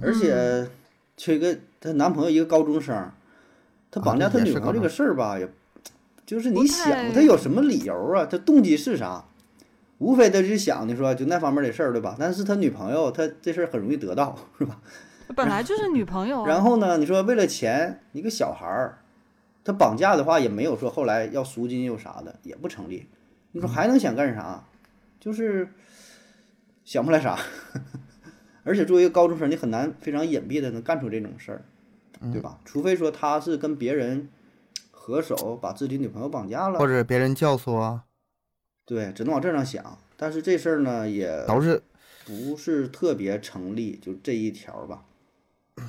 [0.00, 0.68] 而且
[1.16, 3.10] 就一个她男朋友一个高中生，
[3.90, 5.48] 他绑架他女朋友这个事儿吧，也
[6.24, 8.24] 就是你想他有什么理由啊？
[8.24, 9.24] 他动机是啥？
[9.98, 12.16] 无非他就想你说就那方面的事儿，对吧？
[12.18, 14.80] 但是他女朋友他这事儿很容易得到，是吧？
[15.36, 16.44] 本来就是女朋友。
[16.48, 18.98] 然后呢，你说为了钱，一个小孩儿，
[19.62, 23.06] 他绑架的话也没有说后来要赎金又啥的，也不成立。
[23.52, 24.64] 你说还能想干啥？
[25.20, 25.68] 就是
[26.84, 27.38] 想不来啥。
[28.64, 31.64] 而且作为一个高中生，你很难非常隐蔽的能干出这种事儿，
[32.32, 32.60] 对吧？
[32.64, 34.28] 除非说他是跟别人
[34.90, 38.04] 合手把自己女朋友绑架了，或者别人教唆啊。
[38.84, 39.98] 对，只能往这上想。
[40.16, 41.82] 但是这事儿呢，也都是
[42.24, 45.04] 不是特别成立，就这一条吧。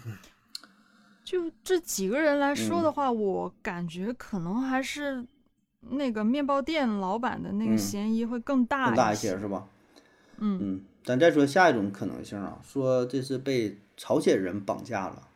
[1.24, 5.24] 就这几个人来说的话，我感觉可能还是
[5.90, 9.68] 那个面包店老板的那个嫌疑会更大更大一些，是吧？
[10.38, 10.82] 嗯嗯。
[11.04, 15.28] 咱再说下一种可能性啊，说这是被朝鲜人绑架了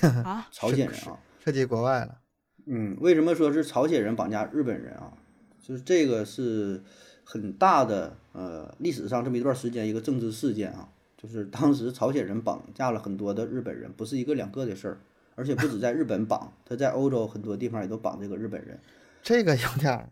[0.22, 2.18] 啊，朝鲜人啊，涉及国外了。
[2.66, 5.12] 嗯，为什么说是朝鲜人绑架日本人啊？
[5.60, 6.80] 就是这个是
[7.24, 14.98] 很大的呃历史上这么一段时间一个政治事件啊，就是当时朝鲜人绑架了很多的日本人，不是一个两个的事儿，
[15.34, 18.78] 而且不止在日本绑，他在欧洲很多地方也都绑这个日本人。
[19.22, 20.08] 这个有点。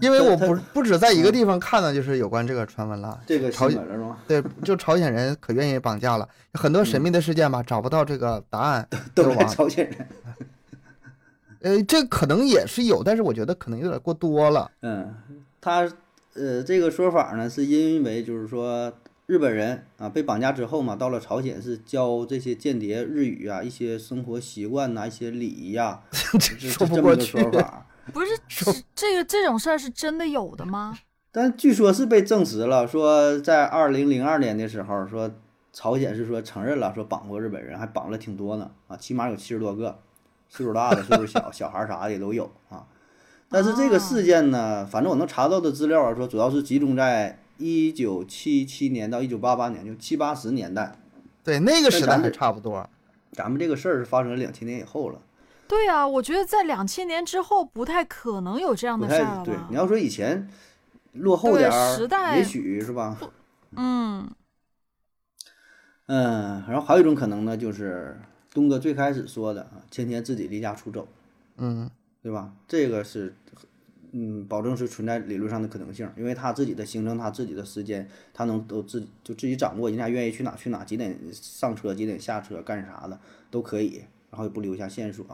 [0.00, 3.20] 因为我不不止在一个地方看到，就是有关这个传闻了。
[3.26, 4.18] 这个朝鲜了是吗？
[4.28, 10.08] 对，就朝鲜人可愿意绑架了，很多神秘的事件吧，找不到这个答案，都是朝鲜人。
[11.62, 14.70] 呃，这可能也是有，但是我觉得可能有点过多了。
[14.82, 15.12] 嗯，
[15.60, 15.90] 他
[16.34, 18.92] 呃这个说法呢，是因为就是说
[19.26, 26.02] 日本人啊被绑架之后嘛，到了朝鲜是教这些间谍日语啊，一些生活习惯呐，一些礼仪呀，
[26.38, 27.36] 这说不过去。
[28.14, 30.98] 不是这个这种事儿是真的有的吗？
[31.32, 35.30] 但据说是被证实了，说在二零零二年的时候，说
[35.72, 40.00] 朝鲜是说承认了，说绑过日本人，还绑了挺多呢啊，起码有七十多个，
[40.48, 42.84] 岁数大的、岁数小、 小孩啥的也都有啊。
[43.48, 50.96] 但是这个事件呢，反正我能查到的资料啊，说主要是集中在一九七七年到一九八八年，就七八十年代。
[51.44, 52.88] 对，那个时代还差不多。
[53.32, 55.20] 咱们这个事儿是发生在两千年以后了。
[55.70, 60.50] 对啊，我觉得在两千年之后不太可能有这样的事儿了对，你要说以前
[61.12, 63.16] 落后点儿，时代也许是吧？
[63.76, 64.28] 嗯
[66.06, 68.20] 嗯，然后还有一种可能呢，就是
[68.52, 71.06] 东哥最开始说的啊，芊芊自己离家出走，
[71.56, 71.88] 嗯，
[72.20, 72.52] 对吧？
[72.66, 73.32] 这个是
[74.10, 83.20] 嗯，保证是存在理论上的可能性，因为他自己的行程，他自己的时间，他能都自就自己掌握，人家愿意去哪去哪，几点上车，几点下车，干啥的
[83.52, 85.24] 都可以，然后也不留下线索。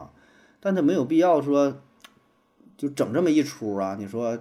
[0.67, 1.77] 但他没有必要说，
[2.77, 3.95] 就整这么一出啊！
[3.97, 4.37] 你说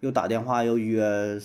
[0.00, 1.38] 又打电话又约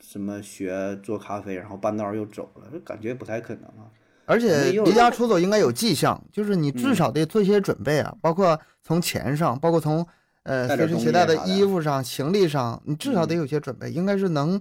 [0.00, 3.86] 什么学做咖啡，然后半道又走了，这感觉不太可能啊。
[4.24, 10.04] 而且离家出走应该有迹象，就是你至少得做一些准备啊，包括从钱上，包括从
[10.42, 14.60] 呃随身携带的衣服上、行李上，你至少得有些准备，应该是能，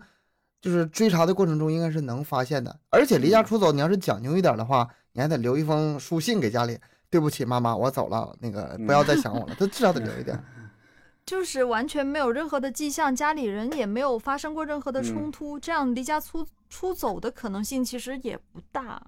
[0.61, 2.79] 就是追查的过程中应该是能发现的。
[2.91, 6.77] 而且离家出走，你要是讲究一点的话，你还得留一封书信给家里。
[7.09, 8.35] 对不起，妈妈，我走了。
[8.39, 9.55] 那个不要再想我了。
[9.57, 10.37] 他至少得留一点。
[11.25, 19.01] 就是完全没有任何的迹象，家里人也没有发生过任何的冲突，这样离家出出走的可能性其实也不大，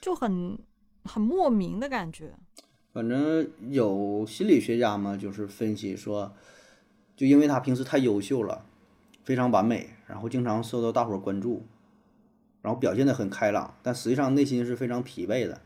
[0.00, 0.56] 就很
[1.04, 2.34] 很莫名的感觉。
[2.92, 6.32] 反正有心理学家嘛，就是分析说，
[7.16, 8.64] 就因为他平时太优秀了，
[9.24, 11.66] 非常完美，然后经常受到大伙关注，
[12.62, 15.60] 然后表现的很开朗，但实际上内心是非常疲惫的。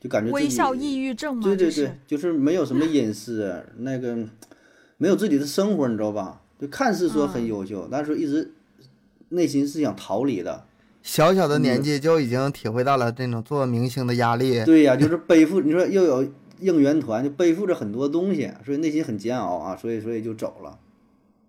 [0.00, 1.42] 就感觉微笑抑郁症吗？
[1.42, 4.16] 对对对，就是没有什么隐私，那个
[4.96, 6.40] 没有自己的生活，你知道吧？
[6.60, 8.52] 就看似说很优秀，但是一直
[9.30, 10.64] 内心是想逃离的。
[11.02, 14.64] 小小的年纪就已经体会到了这种做明星的压力。
[14.64, 16.28] 对呀，就是背负你说又有
[16.60, 20.78] 应援团，就背负着很多东西，所以内心很煎熬啊，所以所以就走了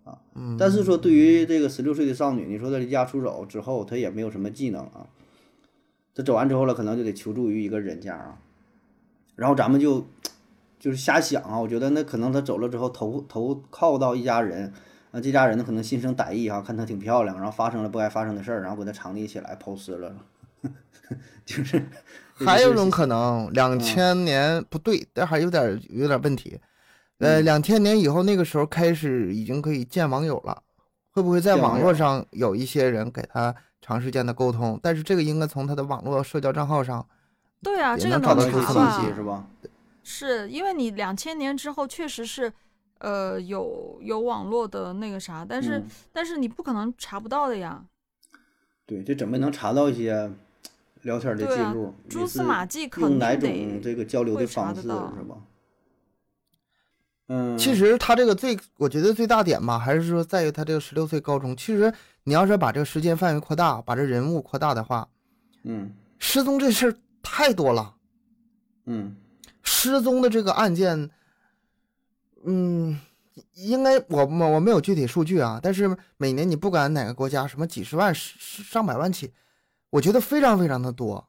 [0.04, 0.16] 啊。
[0.34, 0.56] 嗯。
[0.58, 5.06] 但是说对于这个十六岁的少女，你说她离家出走之后，她也没有什么技能啊。
[6.20, 8.36] 这走完之后了，可能就得求助于一个人家啊，
[9.36, 10.06] 然后咱们就
[10.78, 14.70] 就是瞎想啊，我觉得那可能他走了之后投投靠到一家人，
[15.12, 20.14] 啊，这家人呢可能心生歹意哈，看她挺漂亮，然后发生了不该发生的事儿，然后给她藏匿起来抛尸了，
[21.46, 21.82] 就是。
[22.34, 26.60] 还有一种可能，两千年不对，但还有点有点问题，
[27.18, 30.62] 呃，两千年以后那个时候开始已经可以见网友了，
[31.12, 33.54] 会不会在网络上有一些人给他？
[33.90, 37.04] 长时间的沟通，但是这个应该从他的网络社交账号上，
[37.60, 38.34] 对啊，这个能查
[38.72, 39.12] 吧？
[39.12, 39.44] 是吧？
[40.04, 42.52] 是因为你两千年之后确实是，
[42.98, 47.84] 呃，有有网络的那个啥，但是但是你不可能查不到的呀。
[48.86, 50.30] 对，这准备能查到一些
[51.02, 55.36] 聊天的记录，蛛丝马迹，用哪种这个交流的方式是吧？
[57.26, 61.56] 嗯，其实他这个最，我觉得最大点吧，还是说在于他这个十六岁高中。
[61.56, 61.92] 其实
[62.24, 65.08] 你要是把这个时间范围扩大，把这人物扩大的话，
[65.64, 67.94] 嗯，失踪这事儿太多了，
[68.86, 69.16] 嗯，
[69.62, 71.10] 失踪的这个案件，
[72.44, 72.98] 嗯，
[73.54, 79.32] 应该我我我没有具体数据啊，但是每年你不管哪个国家，什么几十万、上百万起，
[79.90, 81.28] 我觉得非常非常的多。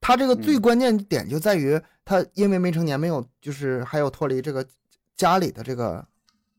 [0.00, 4.66] 他这个最关键点就在于他因为没成年，没有就是还有脱离这个。
[5.16, 6.06] 家里的这个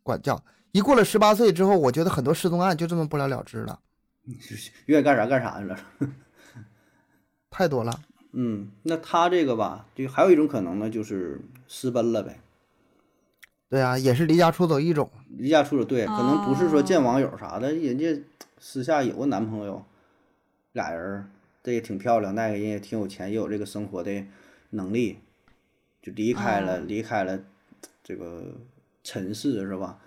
[0.02, 0.44] 管教，
[0.78, 3.80] 一过了十八岁之后，我觉得很多失踪案就这么不了了之了。
[4.86, 5.76] 愿意干啥干啥去了，
[7.50, 8.00] 太多了。
[8.34, 12.40] 嗯，那他这个吧，就还有一种可能呢，就是私奔了呗。
[13.70, 15.10] 对啊，也是离家出走一种。
[15.30, 18.22] 离家出走，对，可能不是说见网友啥的，人家
[18.60, 19.84] 私下有个男朋友，
[20.74, 21.28] 俩人
[21.64, 24.24] 这也挺漂亮，那个人也挺有钱，也有这个生活的
[24.70, 25.18] 能力，
[26.04, 27.40] 就离开了，离开了。
[28.04, 28.44] 这个
[29.04, 29.98] 城市是吧？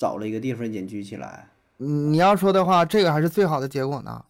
[0.00, 1.46] 找了一个地方隐居起来。
[1.76, 4.24] 你要说的话，这个还是最好的结果呢。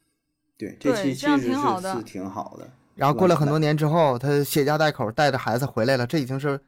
[0.58, 1.52] 对，这期其实是
[1.94, 2.68] 是挺好的。
[2.96, 6.60] 然后过了很多年之后，他携家带口带着孩子回来了，这已经是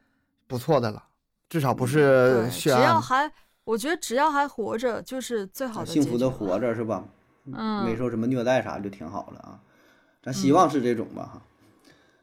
[0.47, 1.03] 不错的了，
[1.51, 2.81] 至少不是血案。
[2.81, 3.33] 只要还，
[3.65, 5.87] 我觉得只要还活着，就是最好的。
[5.87, 7.05] 幸福的活着是吧？
[7.53, 9.59] 嗯，没受什么虐待啥就挺好了啊。
[10.23, 11.43] 咱希望是这种吧哈。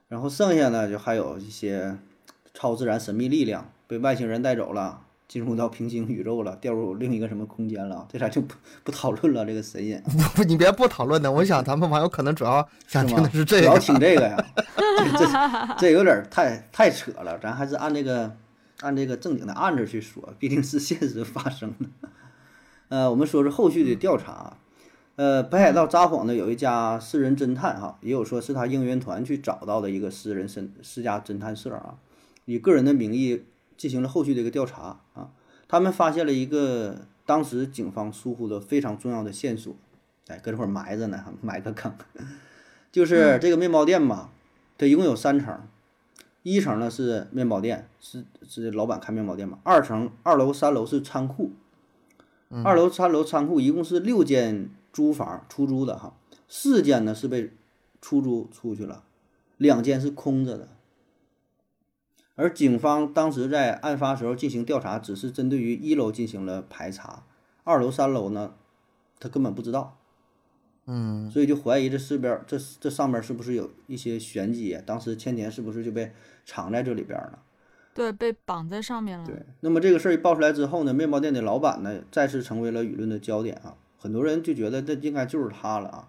[0.07, 1.97] 然后剩下呢，就还有一些
[2.53, 3.69] 超自然神秘力量。
[3.85, 8.07] 被外星人带走了，进入到平行宇宙了，掉入另一个什么空间了？
[8.11, 9.45] 这咱就不不讨论了。
[9.45, 10.01] 这个神隐，
[10.35, 11.31] 不，你别不讨论的。
[11.31, 14.45] 我想咱们网友可能主要想听的是这个，主要听这个呀。
[15.77, 18.35] 这这有点太太扯了，咱还是按这个
[18.81, 22.09] 按这个正经的案子去说，毕竟是现实发生的。
[22.87, 24.57] 呃，我们说是后续的调查。
[25.15, 31.95] 呃，北海道札幌的有一家私人侦探哈，也有说是他应援团去找到的一个私人私私家侦探社啊，
[32.45, 33.43] 以个人的名义。
[33.79, 35.31] 进行了后续的一个调查啊，
[35.69, 39.73] 他们发现了一个当时警方疏忽的非常重要的线索，
[40.27, 41.95] 哎，搁这会儿埋着呢， 埋个坑，
[42.91, 44.31] 就是这个面包店嘛，
[44.77, 45.65] 它一共有三层，
[46.43, 51.51] 一层呢是面包店，是是老板开面包店嘛，二层、二楼、三楼是仓库，
[52.65, 56.13] 二楼、三楼仓库一共是六间租房出租的哈，
[56.49, 57.53] 四间呢是被
[58.01, 59.03] 出租出去了，
[59.55, 60.67] 两间是空着的。
[62.39, 67.25] 而警方当时在案发时候进行调查，只是针对于一楼进行了排查，
[67.65, 68.53] 二楼、三楼呢，
[69.19, 69.97] 他根本不知道，
[70.85, 74.79] 嗯，所以就怀疑这四边这这上面是不是有一些玄机？
[74.85, 76.13] 当时千田是不是就被
[76.45, 77.39] 藏在这里边了？
[77.93, 79.25] 对，被绑在上面了。
[79.25, 86.07] 对，那么这个事儿一爆出来之后呢，面包店的老板呢，再次成为了舆论的焦点啊，很多人就觉得这应该就是他了啊。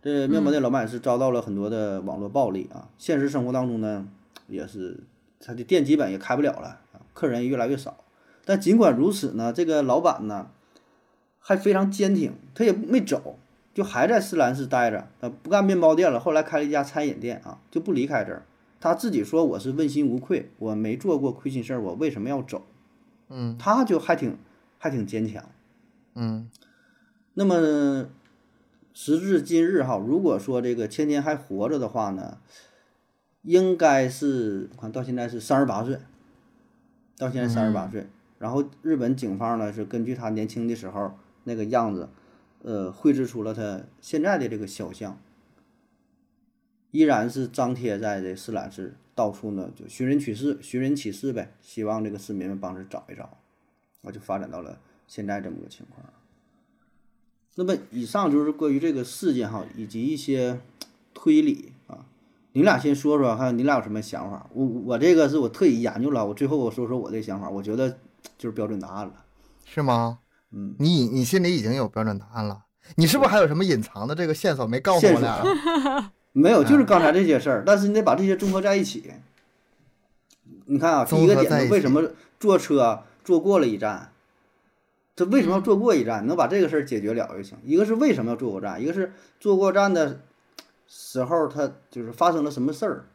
[0.00, 4.06] 这面包店老板是遭到了很多的网络暴力啊，现实生活当中呢，
[4.46, 5.00] 也是。
[5.40, 6.80] 他的店基本也开不了了
[7.14, 7.98] 客人越来越少。
[8.44, 10.50] 但尽管如此呢，这个老板呢
[11.38, 13.38] 还非常坚挺，他也没走，
[13.74, 15.08] 就还在思兰市待着。
[15.20, 18.44] 他不干面包店了，后来开了一家餐饮店啊，就不离开这儿。
[18.78, 22.64] 他自己说：“我是问心无愧，我没做过亏心事儿，我为什么要走？”
[23.28, 24.38] 嗯，他就还挺
[24.78, 25.44] 还挺坚强。
[26.14, 26.48] 嗯，
[27.34, 28.06] 那么
[28.92, 32.38] 时至今日哈，如果说这个千年还活着的话呢？
[33.46, 35.96] 应该是我看到现在是三十八岁，
[37.16, 38.04] 到现在三十八岁。
[38.40, 42.08] 然后日本警方呢是根据他年轻的时候那个样子，
[42.62, 45.16] 呃，绘制出了他现在的这个肖像，
[46.90, 53.38] 依然是张贴在这市览市，到处呢就寻人启事，寻人启事呗，希望这个市民们帮着找一找，
[54.02, 56.04] 我就发展到了现在这么个情况。
[57.54, 60.58] 那么以上就是关于这个事件哈，以及一些
[61.14, 61.72] 推理。
[62.56, 64.48] 你俩先说说，看你俩有什么想法？
[64.54, 67.90] 我我这个是我特意研究了，我最后我说说我的想法，我觉得
[68.38, 69.12] 就是标准答案了，
[69.66, 70.20] 是吗？
[70.52, 72.62] 嗯，你你心里已经有标准答案了，
[72.94, 75.44] 你是不是还有什么隐藏的这个线索没告诉我俩？
[76.32, 79.12] 没有，就是刚才这些事儿，但是你得把这些综合在一起。
[80.64, 82.08] 你看啊，第一个点，为什么
[82.40, 84.12] 坐车坐过了一站？
[85.14, 86.26] 这为什么要坐过一站？
[86.26, 87.58] 能把这个事儿解决了就行。
[87.66, 90.22] 一个是为什么要坐过站，一个是坐过站的。
[90.86, 93.06] 时候他就是发生了什么事儿，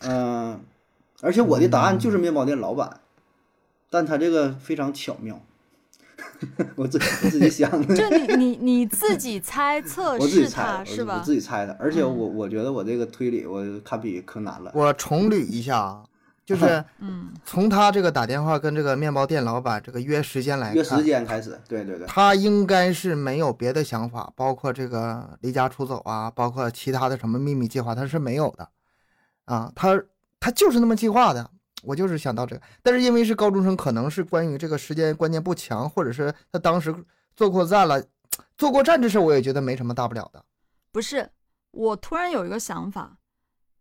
[0.00, 0.60] 嗯，
[1.20, 3.00] 而且我的答案就是面包店老板，
[3.90, 5.40] 但他这个非常巧妙，
[6.76, 11.18] 我自我自己想的，就你你你自己猜测 是他是吧？
[11.18, 14.70] 我自己猜的，而且我我觉得我这个推理我堪比柯南了。
[14.74, 16.04] 我重捋一下啊，
[16.48, 28.66] 就是嗯，从他这个打电话跟这个面包店老板这个约时间来约时，间开始，对对对，他应该是没有别的想法，包括这个离家出走啊，包括其他的什么秘密计划，他是没有的
[29.44, 30.02] 啊，他
[30.40, 31.50] 他就是那么计划的。
[31.82, 36.94] 我就是想到这个，但是因为是高中生，可能是关于这个时间观念不强，或者是他当时
[37.36, 38.02] 坐过站了，
[38.56, 40.42] 坐过站这事我也觉得没什么大不了的。
[40.90, 41.30] 不是，
[41.72, 43.18] 我突然有一个想法，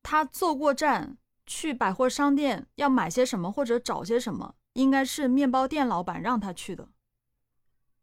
[0.04, 1.18] 他坐过站
[1.48, 6.88] 去百货商店要买些什么或者找些什么，应该是面包店老板让他去的。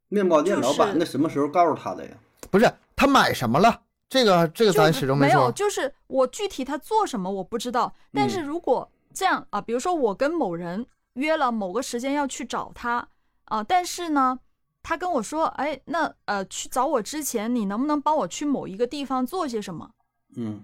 [0.09, 2.17] 面包店老板就是那什么时候告诉他的呀？
[2.51, 3.83] 不是他买什么了？
[4.09, 5.51] 这个这个咱始终没有。
[5.53, 7.95] 就是我具体他做什么我不知道。
[8.13, 13.09] 但是如果这样啊，比如说我跟某人约了某个时间要去找他
[13.47, 14.39] 啊，但是呢，
[14.83, 19.91] 他跟我说，哎，那呃去找我之前，你能不能帮我去某一个地方做些什么？
[20.37, 20.61] 嗯，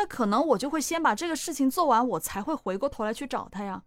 [0.00, 3.82] 那可能我就会先把这个事情做完，我才会回过头来去找他呀。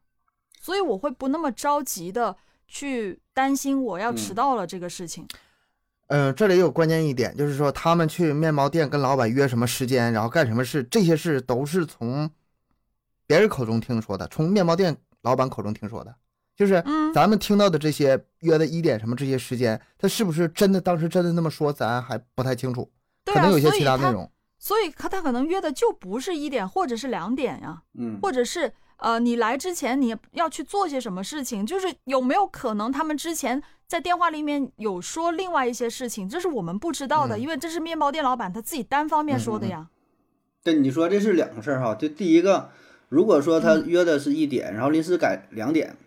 [0.62, 2.38] 所以我会不那么着急的
[2.68, 5.28] 去担心我要迟嗯到了这个事情。
[6.10, 12.30] 嗯，这里有关键一点，就是说他们去面包店跟老板约什么时间，然后干什么事，这些事都是从
[13.26, 16.16] 别人口中听说的，从面包店老板口中听说的。
[16.56, 22.88] 就是嗯咱们听到的这些约的一点什么这些时间，他是不是真的当时真的那么说，咱还不太清楚，
[23.26, 24.30] 啊，可能有些其他内容。
[24.64, 39.90] 所以他他可能约的就不是一点或者是两点呀，嗯，或者是呃你来之前你要去做些什么事情，就是有没有可能他们之前在电话里面有说另外一些事情，这是我们不知道的，嗯因为这是面包店老板他自己单方面说的呀。
[40.64, 41.94] 对，你说这是两个事儿哈。
[41.96, 42.70] 就第一个，
[43.10, 45.98] 如果说他约的是一点，然后临时改两点，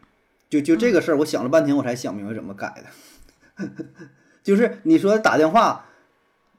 [0.49, 3.69] 就就这个事儿，我想了半天，我才想明白怎么改的。
[4.43, 5.85] 就是你说打电话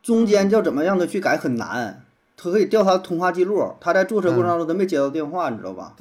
[0.08, 2.05] 中间要怎么让他去改很难，
[2.38, 5.97] 他可以调他通话记录，他在坐车过程当中他没接到电话，你知道吧？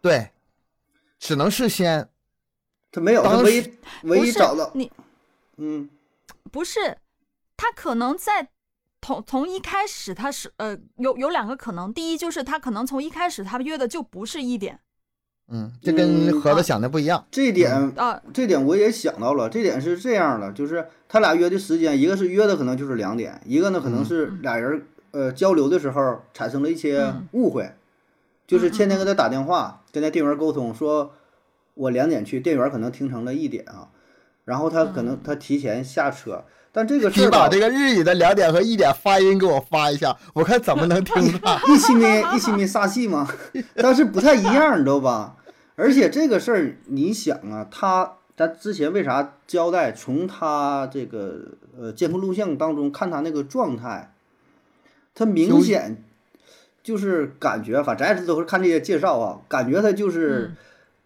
[0.00, 0.30] 对，
[1.18, 2.08] 只能事先。
[2.90, 4.90] 他没有，他唯一唯一找到，你
[5.58, 5.90] 嗯，
[6.50, 6.96] 不是，
[7.54, 8.48] 他可能在
[9.02, 14.80] 从从一开始他是呃有有两个可能，第一就是他可能从一开始他约的就不是一点
[15.50, 17.24] 嗯，这跟嗯盒子啊想的不一样。
[17.30, 27.72] 这一点啊、这点我也想到了，这点是这样的，就是他俩约的时间，一个是约的可能就是两点，一个呢可能是俩人呃交流的时候产生了一些嗯误会，
[28.46, 31.12] 就是天天给他打电话，跟那店员沟通说，
[31.74, 33.88] 我两点去，店员可能听成了一点啊，
[34.44, 41.60] 然后他可能他提前下车，但这个事把这个日语的两点和一点发音给我发一下，我看怎么能听出来。
[41.66, 43.28] 一起没一起没撒气吗？
[43.74, 45.36] 但是不太一样，你知道吧？
[45.80, 49.90] 而且这个事儿，你想啊，他咱之前为啥交代？
[49.92, 51.40] 从他这个
[51.78, 54.12] 呃监控录像当中看他那个状态，
[55.14, 56.04] 他明显
[56.82, 60.52] 就是感觉，反正咱也是都是看这些介绍啊，感觉他就是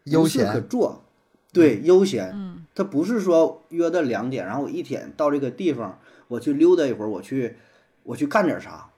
[0.05, 1.05] 悠无事可闲，做，
[1.53, 2.33] 对，悠闲。
[2.35, 5.97] 嗯他不是说约的两点，然后我一天到这个地方，
[6.27, 7.55] 我去溜达一会儿，我去
[8.03, 8.91] 我去干点啥，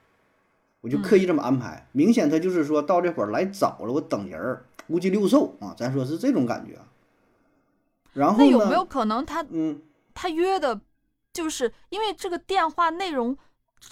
[0.81, 1.85] 我就刻意这么安排。
[1.91, 6.77] 明显他就是说到这会儿来早了，我等人儿，无鸡六兽啊，咱说是这种感觉。
[8.13, 8.37] 然后？
[8.37, 9.79] 那有没有可能他嗯，
[10.13, 10.79] 他约的，
[11.31, 13.37] 就是因为这个电话内容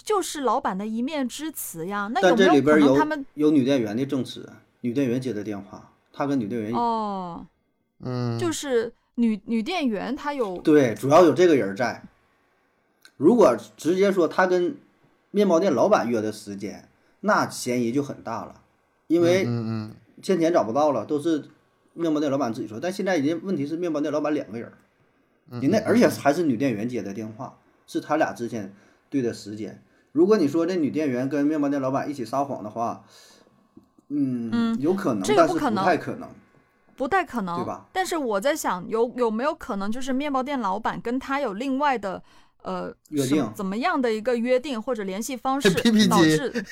[0.02, 2.10] 就是老板的一面之词呀？
[2.12, 7.46] 那有没有可里边有能他们有女店员的证词，女店员接的电话，他跟女店员、哦，
[8.00, 12.02] 嗯，就是女女店员她有对，主要有这个人在。
[13.16, 14.76] 如果直接说他跟
[15.30, 16.88] 面包店老板约的时间，
[17.20, 18.60] 那嫌疑就很大了，
[19.06, 21.44] 因为嗯嗯欠钱找不到了，都是
[21.94, 22.78] 面包店老板自己说。
[22.80, 24.72] 但现在人家问题是面包店老板两个人儿，
[25.50, 28.74] 嗯，人家而且还是女店员接的电话，是他俩之间
[29.10, 29.82] 对的时间。
[30.12, 33.04] 如果你说这女店员跟面包店老板一起撒谎的话，
[34.08, 36.28] 嗯，嗯有可能，这个但是不不可能太可能。
[36.96, 42.22] 不太可能，对吧但是我在想，有有没有可能就是面包店老板跟他有另外的
[42.62, 45.68] 呃什约定怎么样的一个约定或者联系方 式，
[46.08, 46.64] 导致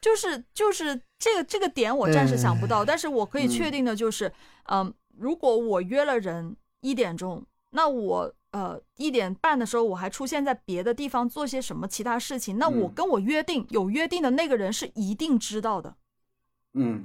[0.00, 3.72] 就是就是这个这个点我暂时想不到，但是我可以确嗯。
[3.72, 4.32] 定的就是，
[4.70, 8.34] 嗯、如果我约了人一点钟，那我。
[8.50, 12.92] 呃，一点半的时候我还出现在别的地方做些什么其他事情，那我嗯。
[12.94, 15.94] 跟我约定有约定的那个人是一定知道的，
[16.72, 17.04] 嗯，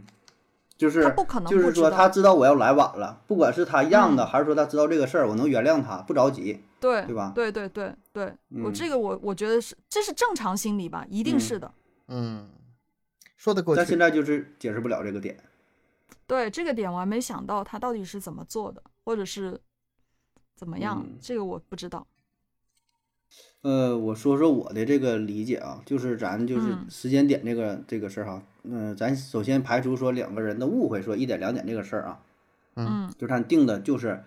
[0.77, 6.63] 就是他不可能就是说他知道我要来晚了，不管是他让的，还是说他知道这个事儿，我能原谅他，不着急。
[6.79, 7.33] 对对吧？
[7.35, 8.33] 对对对对，
[8.63, 8.73] 我嗯。
[8.73, 11.39] 这个我我觉得是这是正常心理吧，一定嗯。
[11.41, 11.69] 是的。
[12.07, 12.49] 嗯，
[13.43, 13.99] 说得过去但现。
[13.99, 15.37] 在就是解释不了这个点。
[16.25, 19.59] 对这个点我还没想到他到底是怎么做的，或者是
[20.55, 22.07] 怎么样，嗯这个我不知道。
[23.63, 32.21] 呃，我说说我的这个理解啊，就是咱就是时间点这个这个事儿哈，嗯，咱首先排除说两个人的误会，说一点两点这个事儿啊，
[32.75, 34.23] 嗯，就咱定的就是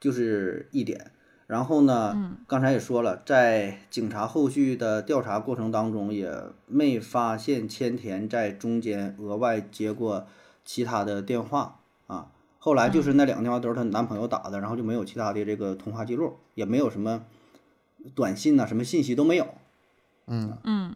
[0.00, 1.12] 就是一点，
[1.48, 6.30] 然后呢，刚才也说了，在警察后续的调查过程当中，也
[6.66, 10.28] 没发现千田在中间额外接过
[10.64, 12.28] 其他的电话啊，
[12.60, 17.24] 后来就是那两个电话都是她男朋友打的，然后就没有其他的这个通话记录，也没有什么。
[18.14, 19.46] 短信呐，什么信息都没有，
[20.28, 20.94] 嗯嗯，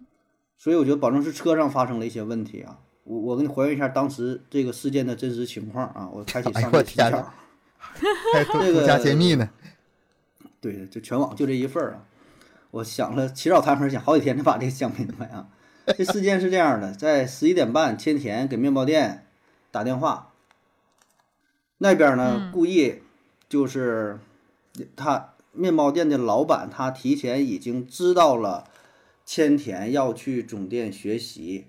[0.57, 2.79] 所以我觉得保证是车上发生了一些问题啊。
[3.03, 6.09] 我我给你还原一下当时这个事件的真实情况啊。
[6.13, 7.33] 我开启上这技巧，
[8.33, 9.49] 还独家揭秘呢。
[10.63, 12.07] 对，就全网就这一份儿啊。
[12.71, 15.49] 我想了起早贪黑想好几天才把这个想明白啊。
[15.99, 19.27] 这事件是这样的，在十一点半，千田给面包店
[19.71, 20.33] 打电话，
[21.77, 23.03] 那边呢故意
[23.51, 24.19] 就是
[24.97, 25.29] 他。
[25.55, 28.71] 面包店的老板他提前已经知道了
[29.27, 31.67] 千田要去总店学习，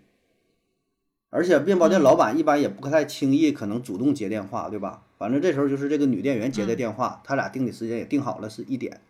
[1.34, 5.02] 而且面包店老板一般也不太轻易可能主动接电话，对吧？
[5.18, 9.02] 反正这时候就是这个女店员接的电话，他俩定的时间也定好了是一点，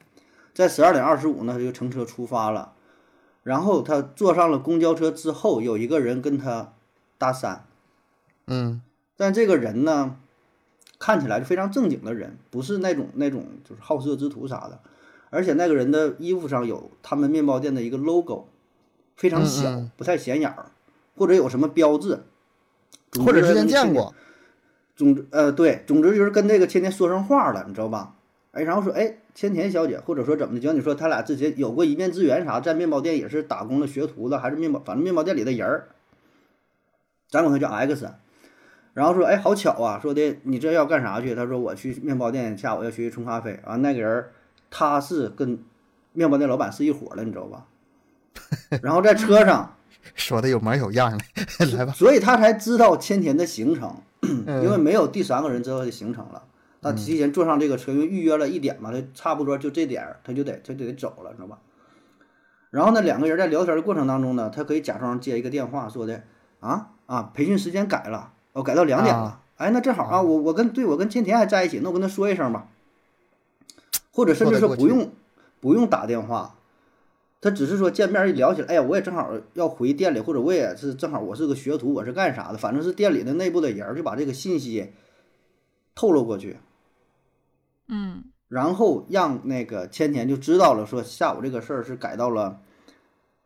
[0.53, 2.74] 在十二点二十五呢就乘车出发了，
[3.43, 6.74] 然后他坐上了公交车之后，有一个人跟他
[7.17, 7.57] 搭讪，
[8.47, 8.82] 嗯，
[9.17, 10.17] 但这个人呢？
[10.99, 14.80] 看起来就非常正经的人，不是那种那种就是好色之徒啥的，
[15.32, 18.47] 而且那个人的衣服上有他们面包店的一个 logo，
[19.17, 20.67] 非常小，不太显眼儿，
[21.16, 22.20] 或者有什么标志，
[23.24, 24.14] 或者之前见过。
[24.95, 28.16] 总之，呃，对，总之就是跟这个千田说上话了，你知道吧？
[28.51, 30.59] 哎，然后说，哎，千田小姐，或者说怎么的？
[30.59, 35.88] 就像你说，他俩之前有过一面之缘啥，在面包店也是打工的学徒子，还是面包，反正面包店里的人儿，
[37.30, 38.07] 咱管他叫 X。
[38.93, 39.99] 然后说，哎，好巧啊！
[39.99, 41.34] 说的你这要干啥去？
[41.34, 43.59] 他说我去面包店，下午要去冲咖啡。
[43.66, 44.26] 完，那个人
[44.70, 45.57] 他是跟
[46.11, 47.66] 面包店老板是一伙的，你知道吧？
[48.84, 49.76] 然后在车上
[50.16, 51.93] 说的有模有样的， 来吧。
[51.93, 56.43] 所以他才知道千田的行程，因为没有第三个人知道他的行程了。
[56.82, 61.60] 他提前坐上这个车，因为预约了一点嘛，他差不多就这点儿，他就得他就得走了，知道吧？
[62.72, 66.24] 然后呢，两个人在聊天的过程当中呢，他可以假装接一个电话，说的
[66.60, 68.32] 啊啊，培训时间改了。
[68.54, 72.68] 哦，改到两点了，哎，那正好啊，我我跟对我跟千田还在一起，那我跟他说一声吧，
[74.12, 75.12] 或者甚至说不用
[75.60, 76.54] 不用打电话，
[77.43, 84.93] 他只是说见面一聊起来，哎呀，我也正好要回店里，或者我也是正好我是个学徒，我是干啥的，反正是店里的内部的人就把这个信息
[85.93, 86.57] 透露过去，
[87.89, 92.61] 嗯，然后让那个千田就知道了，说下午这个事儿是改到了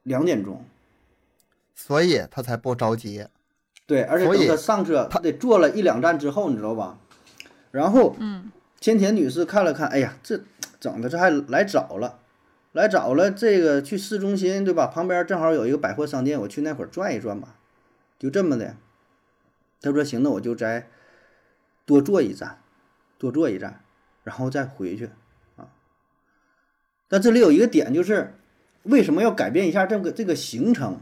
[0.04, 0.64] 两点钟，
[1.74, 3.26] 所以他才不着急。
[3.88, 7.00] 对，而且等他上车，他得坐了一两站之后，你知道吧？
[7.72, 10.40] 然后，嗯，千田女士看了看，哎呀，这
[10.80, 12.20] 整的这还来早了，
[12.78, 14.86] 来早了，这个去市中心对吧？
[14.86, 17.56] 旁边正好有一个百货商店，我去那会儿转一转吧，
[18.20, 18.76] 就这么的。
[19.82, 20.88] 他说行，那我就再
[21.88, 22.62] 多坐一站，
[23.18, 23.82] 多坐一站，
[24.24, 25.10] 然后再回去
[25.56, 25.74] 啊。
[27.08, 28.36] 但这里有一个点，就是
[28.84, 31.00] 为什么要改变一下这个这个行程？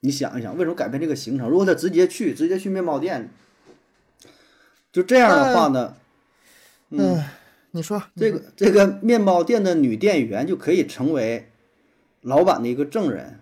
[0.00, 1.48] 你想一想，为什么改变这个行程？
[1.48, 3.30] 如果他直接去，直接去面包店，
[4.90, 5.94] 就这样的话呢？
[6.88, 7.22] 嗯，
[7.72, 11.50] 你说这个这个面包店的女店员就可以成为
[12.20, 13.38] 老板的一个证人，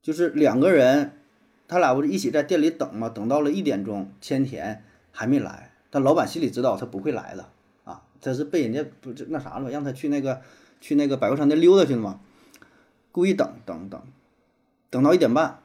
[0.00, 1.12] 就是两个人，
[1.66, 3.08] 他俩不是一起在店里等吗？
[3.08, 7.50] 等到了一点钟，千田还没来，但老板心里知道他不会来的
[7.84, 10.40] 啊，他是被人家不那啥了，让他去那个
[10.80, 12.20] 去那个百货商店溜达去了嘛，
[13.10, 14.00] 故意等等等。
[14.90, 15.58] 等到一点半，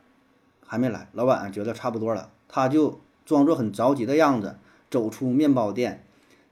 [0.66, 4.57] 还没来，老板觉得差不多了，他就装作很着急的样子
[4.89, 6.03] 走出面包店，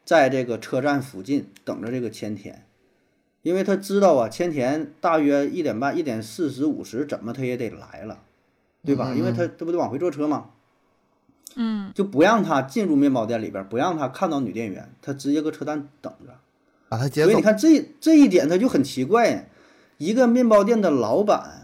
[0.04, 2.66] 在这个车站附近等着这个千田，
[3.42, 8.20] 因为他知道啊，千田大约一点半、一点四十五十，怎么他也得来了，
[8.84, 9.14] 对吧？
[9.16, 10.52] 因为他这不得往回坐车吗？
[11.56, 16.38] 嗯，就不让他进入面包店里边，不让他看到女店员，他直接搁车站等着，
[16.90, 17.30] 把他接走。
[17.30, 19.50] 所以你看这这一点他就很奇怪，
[19.98, 21.58] 一个面包店的老板。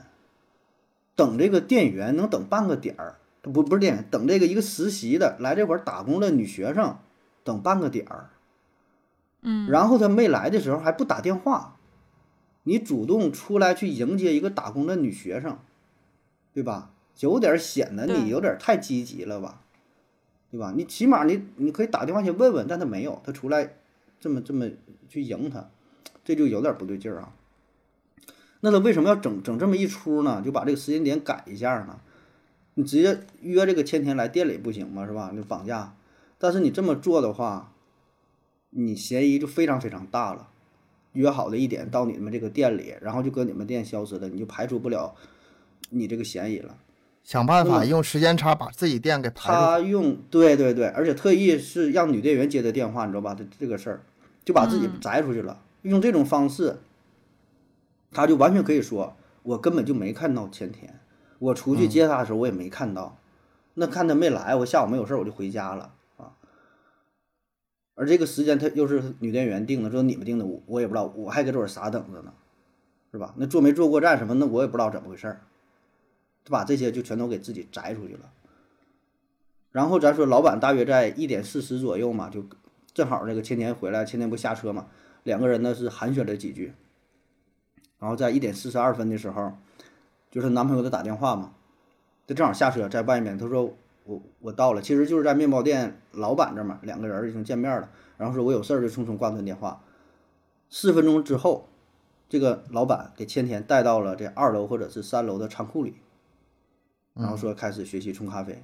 [1.16, 6.96] 等这个店员能等半个点儿，不不是店员，等这个一个实习的来这块儿打工的女学生，
[7.48, 8.30] 等半个点儿，
[9.42, 11.78] 嗯，然后他没来的时候还不打电话，
[12.64, 15.58] 你主动出来去迎接一个打工的女学生，
[16.54, 16.92] 对吧？
[17.22, 19.62] 有点显得你有点太积极了吧，
[20.52, 20.74] 对吧？
[20.76, 23.74] 你起码你你可以打电话去问问，但他没有，他出来
[24.20, 24.70] 这么这么
[25.10, 25.68] 去迎他，
[26.24, 27.34] 这就有点不对劲儿啊。
[28.60, 30.44] 那他为什么要整整这么一出呢？
[30.46, 32.00] 就把这个时间点改一下呢？
[32.76, 35.08] 你直接约这个千田来店里不行吗？
[35.08, 35.32] 是吧？
[35.34, 35.96] 你绑架，
[36.38, 37.74] 但是你这么做的话，
[38.70, 40.50] 你嫌疑就非常非常大了。
[41.14, 45.16] 约好的一点到你们这个店里，然后就搁你们店消失了，你就排除不了
[45.90, 46.78] 你这个嫌疑了。
[47.24, 49.52] 想办法用时间差把自己店给排。
[49.52, 53.36] 他用对对对，而且特意是让女店员接的电话，你知道吧？
[53.36, 54.04] 这这个事儿
[54.46, 55.60] 就把自己摘出去了。
[55.82, 56.78] 用这种方式，
[58.12, 61.00] 他就完全可以说，我根本就没看到前天，
[61.40, 63.18] 我出去接他的时候我也没看到，
[63.74, 65.97] 那看他没来，我下午没有事儿我就回家了啊。
[68.00, 72.32] 而这个时间他又是女店员定的，说你们定的，我我也不知道，我还搁这会儿傻等着呢，
[73.12, 73.34] 是吧？
[73.38, 75.42] 那坐没坐过站什么，那我也不知道怎么回事儿。
[76.46, 78.32] 他把这些就全都给自己摘出去了，
[79.72, 82.46] 然后咱说老板大约在一点四十左右嘛，就
[82.94, 84.88] 正好那个千年回来，千年不下车嘛，
[85.24, 86.74] 两个人呢是寒暄了几句，
[88.00, 89.58] 然后在一点四十二分的时候，
[90.32, 91.54] 就是男朋友他打电话嘛，
[92.28, 93.76] 他正好下车在外面，他说
[94.08, 99.84] 我我到了，其实就是在面包店老板这嘛，两个人已经见面了，然后说我有事儿就匆匆挂断电话，
[100.70, 101.68] 四分钟之后，
[102.30, 105.96] 这个老板给千田带到了这二楼或者是三楼的仓库里。
[107.14, 108.64] 然后说开始学习冲咖啡，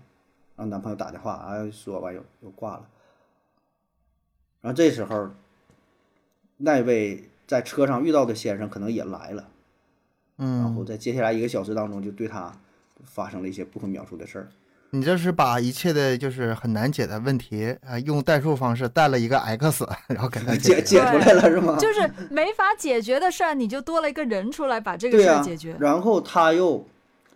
[0.56, 2.88] 让男朋友打电话，哎说完又又挂了。
[4.62, 5.32] 然后这时候，
[6.58, 9.50] 那位在车上遇到的先生可能也来了，
[10.38, 12.56] 嗯，然后在接下来一个小时当中，就对他
[13.04, 14.48] 发生了一些不可描述的事儿。
[14.94, 21.76] 你这是把一切的就是很难解的问题啊，用代数方式带了一个 x， 然后给他解解出来了是吗？
[21.80, 25.76] 就是没法解决的事儿，你就多了一个人出来把这个事儿解决。
[25.80, 26.86] 然后他又。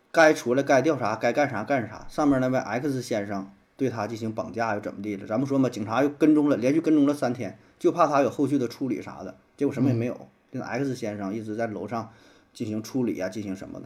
[0.10, 2.08] 该出来该调查该干啥干啥。
[2.10, 5.28] 上面那位 X 先生对他进行绑架又怎么地了？
[5.28, 9.36] 咱们说嘛，警察又跟踪了，连续跟踪了三天，就怕他有后续的处理啥的。
[9.58, 10.28] 结果什么也没有。
[10.52, 12.10] 这个 X 先生一直在楼上
[12.52, 13.86] 进行处理啊，进行什么的。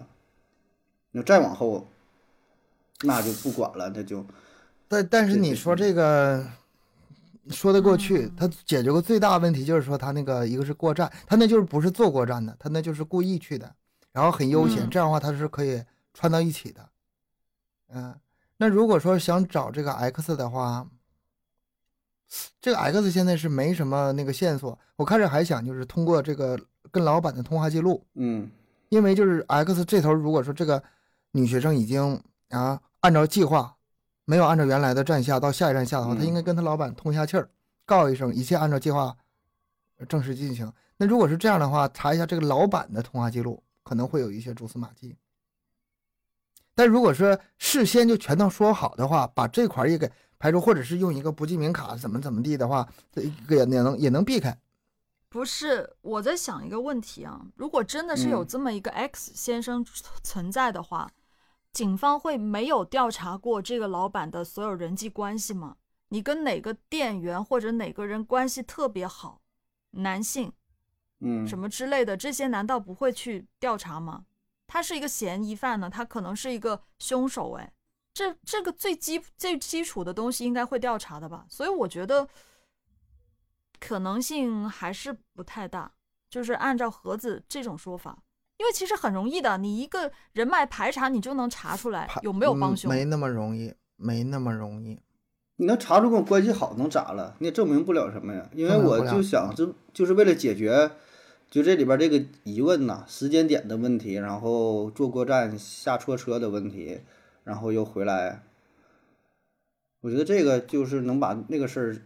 [1.12, 1.90] 那再往后，
[3.04, 4.26] 那就不管了，那就。
[4.88, 6.46] 但但是你说这个
[7.50, 13.74] 说得过去，他解决过最大问题就是说他那个一个是过站，他那就是不是坐过站的，他那就是故意去的，
[14.12, 15.82] 然后很悠闲，这样的话他是可以。
[16.14, 16.90] 串到一起的，
[17.94, 18.14] 嗯，
[18.58, 20.86] 那如果说想找这个 X 的话，
[22.60, 24.78] 这个 X 现在是没什么那个线索。
[24.98, 26.60] 我开始还想就是通过这个
[26.92, 28.52] 跟老板的通话记录，嗯，
[28.90, 30.84] 因为就是 X 这头如果说这个
[31.32, 33.78] 女学生已经啊按照计划，
[34.26, 37.50] 没有按照原来的站下到下一站下的话，他应该跟他老板通一下气儿，
[37.86, 39.16] 告一声一切按照计划
[40.08, 40.72] 正式进行。
[40.98, 45.18] 那如果是这样的话，查一下这个老板的通话记录，可能会有一些蛛丝马迹。
[46.74, 54.58] 但如果说事先就全都说好的话，把这块也给排除，或者是用一个不记名卡怎么怎么地的话，这个也能也能避开。
[55.28, 59.86] 不是我在想一个问题啊，如果真的是有这么一个 X 先生
[60.24, 61.10] 存在的话，
[61.74, 65.78] 警方会没有调查过这个老板的所有人际关系吗？
[66.10, 69.42] 你跟哪个店员或者哪个人关系特别好，
[69.92, 70.52] 男性，
[71.20, 74.26] 嗯，什么之类的，这些难道不会去调查吗？
[74.68, 77.74] 他是一个嫌疑犯呢，他可能是一个凶手，哎，
[78.14, 81.46] 这这个最基最基础的东西应该会调查的吧？
[81.50, 82.28] 所以我觉得
[83.80, 85.94] 可能性还是不太大，
[86.30, 88.22] 就是按照盒子这种说法，
[88.62, 92.88] 因为其实很容易的，你一个人脉排查，你就能查出来有没有帮凶。
[92.88, 95.00] 没那么容易，没那么容易。
[95.56, 97.36] 你能查出跟我关系好，能咋了？
[97.40, 98.48] 你也证明不了什么呀？
[98.54, 100.92] 因为我就想，就就是为了解决。
[101.50, 107.02] 就这里边这个疑问呐，时间点的问题，然后坐过站下错车的问题，
[107.44, 108.44] 然后又回来，
[110.02, 111.98] 我觉得这个就是能把那个事儿，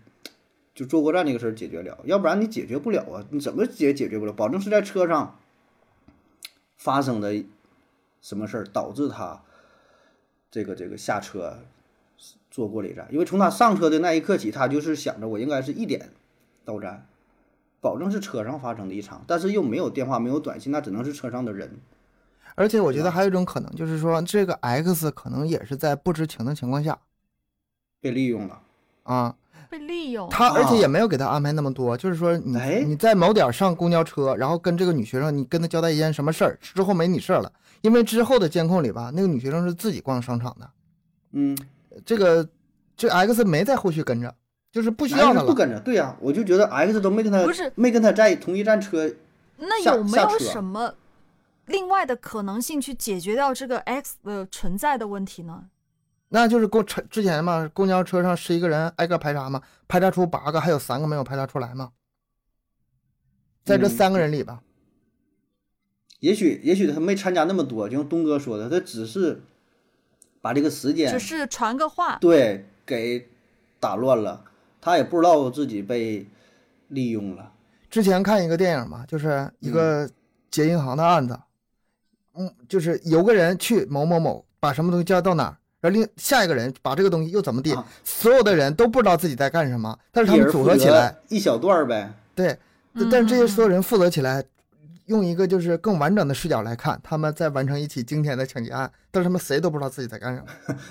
[0.74, 4.32] 就坐过站那个事儿解决了，要不然你解决不了啊，你怎么解解决不了？
[4.32, 5.38] 保证是在车上
[6.78, 7.44] 发生的
[8.22, 9.42] 什么事儿导致他
[10.52, 11.60] 这个这个下车
[12.50, 16.12] 坐过一站，因为从他上车的那一刻起，他就是想着我应该是一点
[16.64, 17.06] 到站。
[17.82, 21.70] 保证是车上发生的一场，但是又没有电话，没有短信，那只能是车上的人。
[22.56, 26.98] 而且我觉得还有一种可能，就是说这个 X 可能也是在不知情的情况下
[28.02, 28.60] 被利用了
[29.04, 29.36] 啊，
[29.78, 30.30] 被利用。
[30.30, 37.52] 他而且也没有给他安排那么多，就是说你你在某点上公交车，然后跟这个女学生，你跟他交代一件什么事儿，之后没你事儿了。
[37.82, 40.70] 因为之后的监控里吧，那个女学生是自己逛商场的，
[41.34, 41.58] 嗯，
[42.06, 42.48] 这个
[42.96, 44.34] 这 X 没在后续跟着。
[44.72, 45.80] 就是不需要他了，不跟着。
[45.80, 49.10] 对呀，我就觉得 X 都没跟他，不是没跟他在同一站车。
[49.58, 50.94] 那有没有什么
[51.68, 55.64] 另外的可能性去解决掉这个 X 的存在的问题呢？
[56.30, 61.92] 那就是公车之前嘛，公交车上十一个人挨个排查嘛，排查出八个，还有三个没有排查出来嘛。
[63.64, 64.62] 在这三个人里吧，
[66.20, 69.42] 也许也许他没参加那么多，就像东哥说的，他只是
[70.42, 73.28] 把这个时间只是传个话，对，给
[73.80, 74.46] 打乱了。
[74.82, 76.28] 他也不知道自己被
[76.90, 77.52] 利用了，
[77.90, 80.08] 之前看一个电影嘛，就是一个
[80.52, 81.40] 劫银行的案子，
[82.34, 92.12] 嗯，就是有个人去某某某把什么东西交到哪儿，然后另下一个人把这个东西又怎么地，所有的人都不知道自己在干什么，但是他们组合起来一小段呗。
[92.34, 92.58] 对，
[93.12, 94.44] 但是这些所有人负责起来。
[95.08, 100.44] 用一个就是更完整的视角来看，他们在完成一起惊天的抢劫案，但是他们谁都不知道自己在干什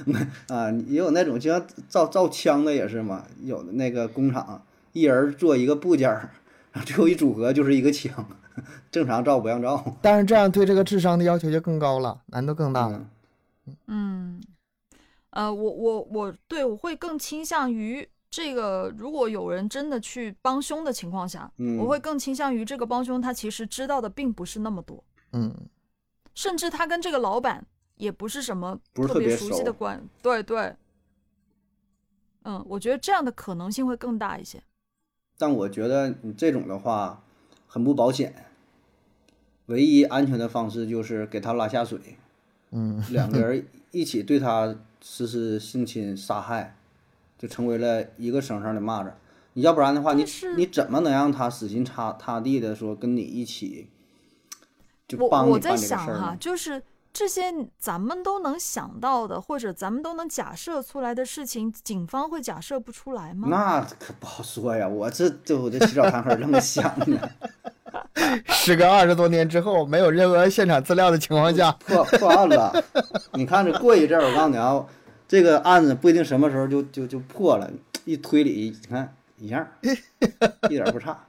[0.04, 0.20] 么。
[0.54, 6.30] 啊，也有那种就像造造枪的也是嘛，有的那个工厂一人做一个部件儿，
[6.86, 8.24] 最后一组合就是一个枪，
[8.92, 9.96] 正常照不让照。
[10.00, 13.04] 但是这样对这个智商的要求就更高了，难度更大了。
[13.88, 14.40] 嗯，
[15.34, 18.08] 呃，我我我对我会更倾向于。
[18.36, 25.54] 这个如果有人真的去帮凶的情况下，我会更倾向于这个帮凶他其实知道的并不是那么多，嗯，
[26.34, 27.64] 甚至他跟这个老板
[27.94, 30.74] 也不是什么特别熟悉的关，对对，
[32.42, 34.60] 嗯，我觉得这样的可能性会更大一些。
[35.38, 37.22] 但我觉得你这种的话
[37.68, 38.46] 很不保险，
[39.66, 42.18] 唯一安全的方式就是给他拉下水，
[42.72, 44.74] 嗯，两个人一起对他
[45.04, 46.74] 实施性侵杀害。
[47.36, 49.10] 就成为了一个绳上的蚂蚱，
[49.52, 50.24] 你要不然的话，你
[50.56, 53.90] 你怎么能让他死心塌塌地的说跟你一起
[55.06, 56.80] 就帮我在想哈，就是
[57.12, 63.48] 这些咱们都能想到的，或者咱们都能假设出来的事情，警方会假设不出来吗？
[63.50, 67.30] 那可不好说呀，我这这我这起早贪黑这么想的。
[68.48, 72.72] 时隔二十多年之后，没有任何现场资料的情况下 破破案了。
[73.32, 74.84] 你看这过一阵儿，我告诉你啊。
[75.26, 77.68] 这个案子不一定什么时候就就就破了，
[78.04, 79.66] 一推理，你看一样，
[80.68, 81.26] 一点不差，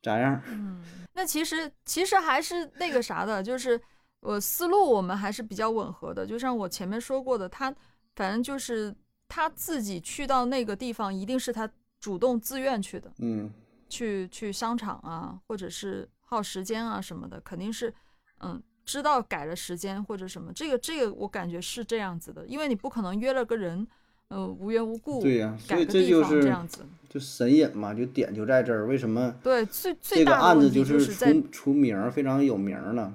[0.00, 0.40] 咋样？
[0.46, 0.80] 嗯，
[1.12, 3.78] 那其实其实还是那个啥的，就是
[4.20, 6.24] 我思路我们还是比较吻合的。
[6.24, 7.74] 就像我前面说过的，他
[8.14, 8.94] 反正就是
[9.28, 11.68] 他自己去到那个地方，一定是他
[12.04, 13.10] 主动自愿去的。
[13.18, 13.50] 嗯，
[13.88, 17.94] 去去商场啊，或者是耗时间啊什么的，肯定是
[18.40, 18.62] 嗯。
[18.86, 23.86] 知道改了时间或者什么，这个这个我感觉是这样子的，因为你不可能约了个人，
[24.28, 28.86] 呃，无缘无故对呀，所以这就是这样子，就神隐嘛，就点就在这儿。
[28.86, 29.34] 为什么？
[29.42, 33.10] 对，最最大案子就是出出名非常有名了，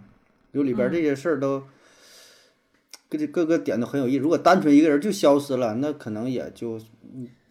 [0.51, 1.61] 就里边这些事儿都，
[3.07, 4.23] 各各个点都很有意思。
[4.23, 6.81] 如果单纯一个人就消失了，那可能也就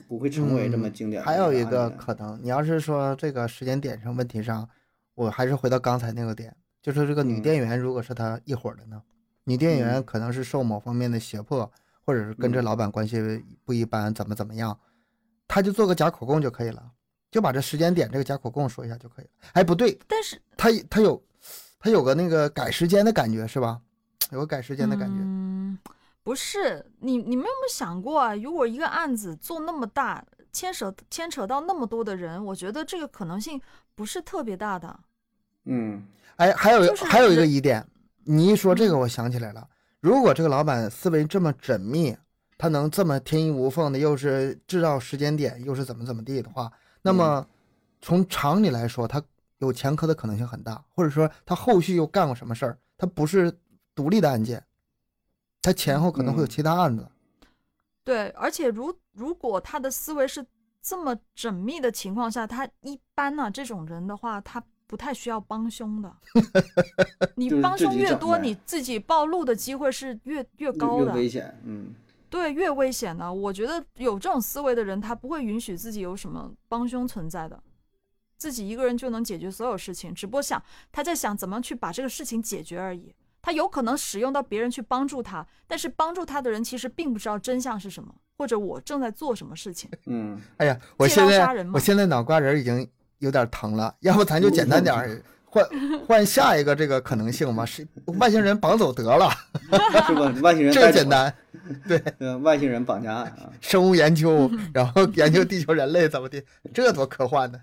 [0.09, 1.23] 不会成为这么经典。
[1.23, 4.67] 还有一个可能，你要是说这个时间点上问题上，
[5.15, 6.57] 我还是回到刚才那个点。
[6.81, 9.03] 就是这个女店员，如果是他一伙的呢？
[9.45, 11.71] 女店员可能是受某方面的胁迫，
[12.05, 14.79] 或者是跟这老板关系不一般，怎么怎么样，
[15.47, 16.83] 他就做个假口供就可以了，
[17.31, 19.31] 就把这时间点这个假口供说一下就可以了。
[19.53, 21.23] 哎，不对，但是他他有
[21.79, 23.81] 他有个那个改时间的感觉是吧？
[24.31, 25.17] 有个改时间的感觉。
[25.19, 25.48] 嗯，
[26.29, 28.35] 不是，你你们有没有想过啊？
[28.35, 30.23] 如果一个案子做那么大，
[30.53, 33.59] 牵扯牵扯到那么多的人，我觉得这个可能性
[33.95, 35.01] 不是特别大的。
[35.65, 36.07] 嗯。
[36.37, 37.83] 哎，还有还有一个疑点，
[38.25, 39.67] 你一说这个，我想起来了。
[40.01, 42.15] 如果这个老板思维这么缜密，
[42.59, 46.71] 他能这么天衣无缝的，又是制造时间点，又是怎么怎么地的话，
[47.01, 47.47] 那么
[48.03, 49.23] 从常理来说，他
[49.61, 53.51] 有前科的可能性很大，或者说他后续又干过什么事儿，他不是
[53.95, 54.63] 独立的案件，
[55.63, 57.09] 他前后可能会有其他案子。
[58.05, 60.45] 对，而且如如果他的思维是
[60.83, 64.63] 这么缜密的情况下，他一般呢这种人的话，他。
[64.89, 66.11] 不太需要帮凶的，
[67.37, 71.61] 你帮凶越多，你自己暴露的机会是越越高的，越危险。
[71.63, 71.95] 嗯，
[72.31, 73.31] 对，越危险呢。
[73.31, 77.63] 我觉得有这种思维的人，他不会允许自己有什么帮凶存在的，
[78.39, 83.15] 自己一个人就能解决所有事情，只不过想他在想怎么去把这个事情解决而已。
[83.49, 89.89] 他有可能使用到别人去帮助他，但是帮助他的人其实并不知道真相是什么，或者我正在做什么事情。
[90.05, 92.87] 嗯，哎呀，我现在我现在脑瓜仁已经。
[93.21, 95.67] 有点疼了，要不咱就简单点儿， 换
[96.07, 97.67] 换下一个这个可能性吧？
[97.67, 97.85] 是
[98.21, 99.29] 外星人绑走得了，
[100.07, 100.33] 是吧？
[100.41, 101.35] 外星人 这简单，
[101.89, 106.41] 对，外星人绑架案啊，生物研究，然后研究地球人类怎么的，
[106.73, 107.61] 这多科幻呢？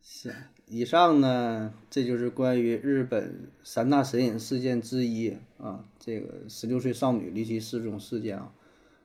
[0.00, 0.32] 行，
[0.70, 8.52] 以上呢，这就是关于日本三大神隐事件之一啊，这个十六岁少女离奇失踪事件啊，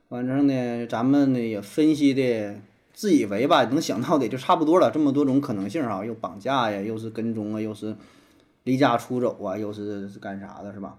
[0.10, 2.56] 反正呢，咱们呢也分析的。
[2.96, 4.92] 自以为吧，能想到的也就差不多了。
[4.92, 7.96] 这么多种可能性啊，又绑架呀，又是跟踪啊，又是
[8.66, 10.96] 离家出走啊，又是干啥的，是吧？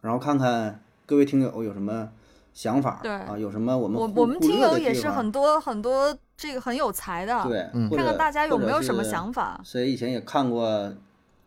[0.00, 2.10] 然后看看各位听友有什么
[2.56, 9.60] 想法，对啊，有什么我们我我们听友也是很多很多这个很有才的，对，看看大家有没有什么想法。
[9.62, 10.94] 谁以前也看过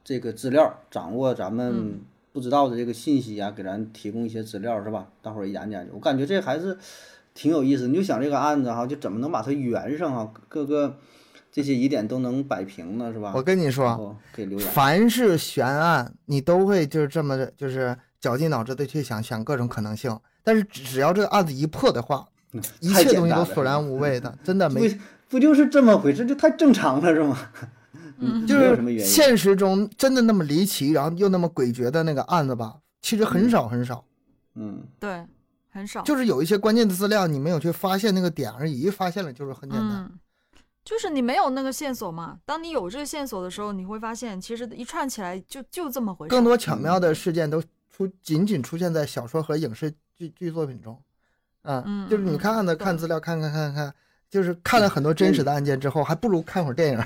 [0.04, 2.00] 这个资料，掌握咱们
[2.32, 5.08] 不知道的这个信息啊，给咱提供一些资料，是吧？
[5.24, 6.78] 大伙儿研究研究，我感觉这还是。
[7.36, 7.88] 挺有意思。
[7.88, 10.98] 你就想这个案子哈，就怎么能把它圆上哈，各个
[11.50, 13.32] 这些疑点都能摆平呢，是吧？
[13.34, 14.70] 我跟你说，可以留言。
[14.72, 20.20] 凡是悬案，你都会就是这么就是绞尽脑汁的去想想各种可能性。
[20.50, 22.28] 但是只要这个案子一破的话，
[22.80, 26.26] 一切东西都索然无味的，真的没不就是这么回事？
[26.26, 27.38] 就太正常了，是吗？
[28.18, 34.04] 嗯，就是现实中真的那么离奇，然后又那么诡谲的那个案子吧，其实很少很少。
[34.56, 35.24] 嗯，对，
[35.70, 36.02] 很少。
[36.02, 40.12] 就是有一些关键的资料你没有去发现那个点而已，一发现了就是很简单。
[40.84, 42.40] 就是你没有那个线索嘛？
[42.44, 46.32] 当你有这个线索的时候，你会发现其实一串起来就就这么回事。
[46.32, 47.62] 更多巧妙的事件都
[47.96, 51.02] 出仅仅出现在小说和影视剧剧作品中。
[51.64, 53.94] 嗯，就是你看案子看资料看看看看，
[54.30, 57.00] 就是看了很多真实的案件之后，还不如看会儿电影。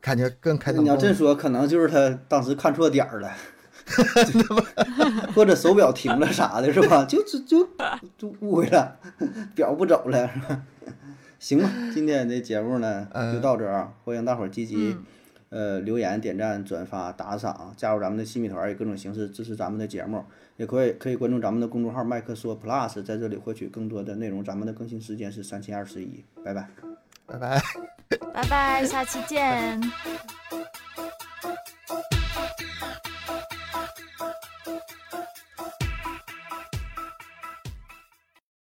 [0.00, 3.32] 感觉更开你要这说，可能就是他当时看错点儿了，
[5.34, 7.04] 或者手表停了啥的，是吧？
[7.04, 7.68] 就就就
[8.16, 8.96] 就误会了，
[9.54, 10.62] 表不走了，是吧？
[11.38, 13.92] 行吧，今天的节目呢就到这儿啊！
[14.04, 14.96] 欢迎大伙儿积极
[15.54, 20.24] 呃，留言、点赞、转发、打赏、加入咱们的新米团，以各种形式支持咱们的节目，
[20.56, 24.42] 也可以可以关注咱们的公众号“麦克说 Plus”，在这里获取更多的内容。
[24.42, 26.68] 咱们的更新时间是三七二十一，拜拜，
[27.24, 27.62] 拜拜，
[28.32, 29.80] 拜拜，下期见。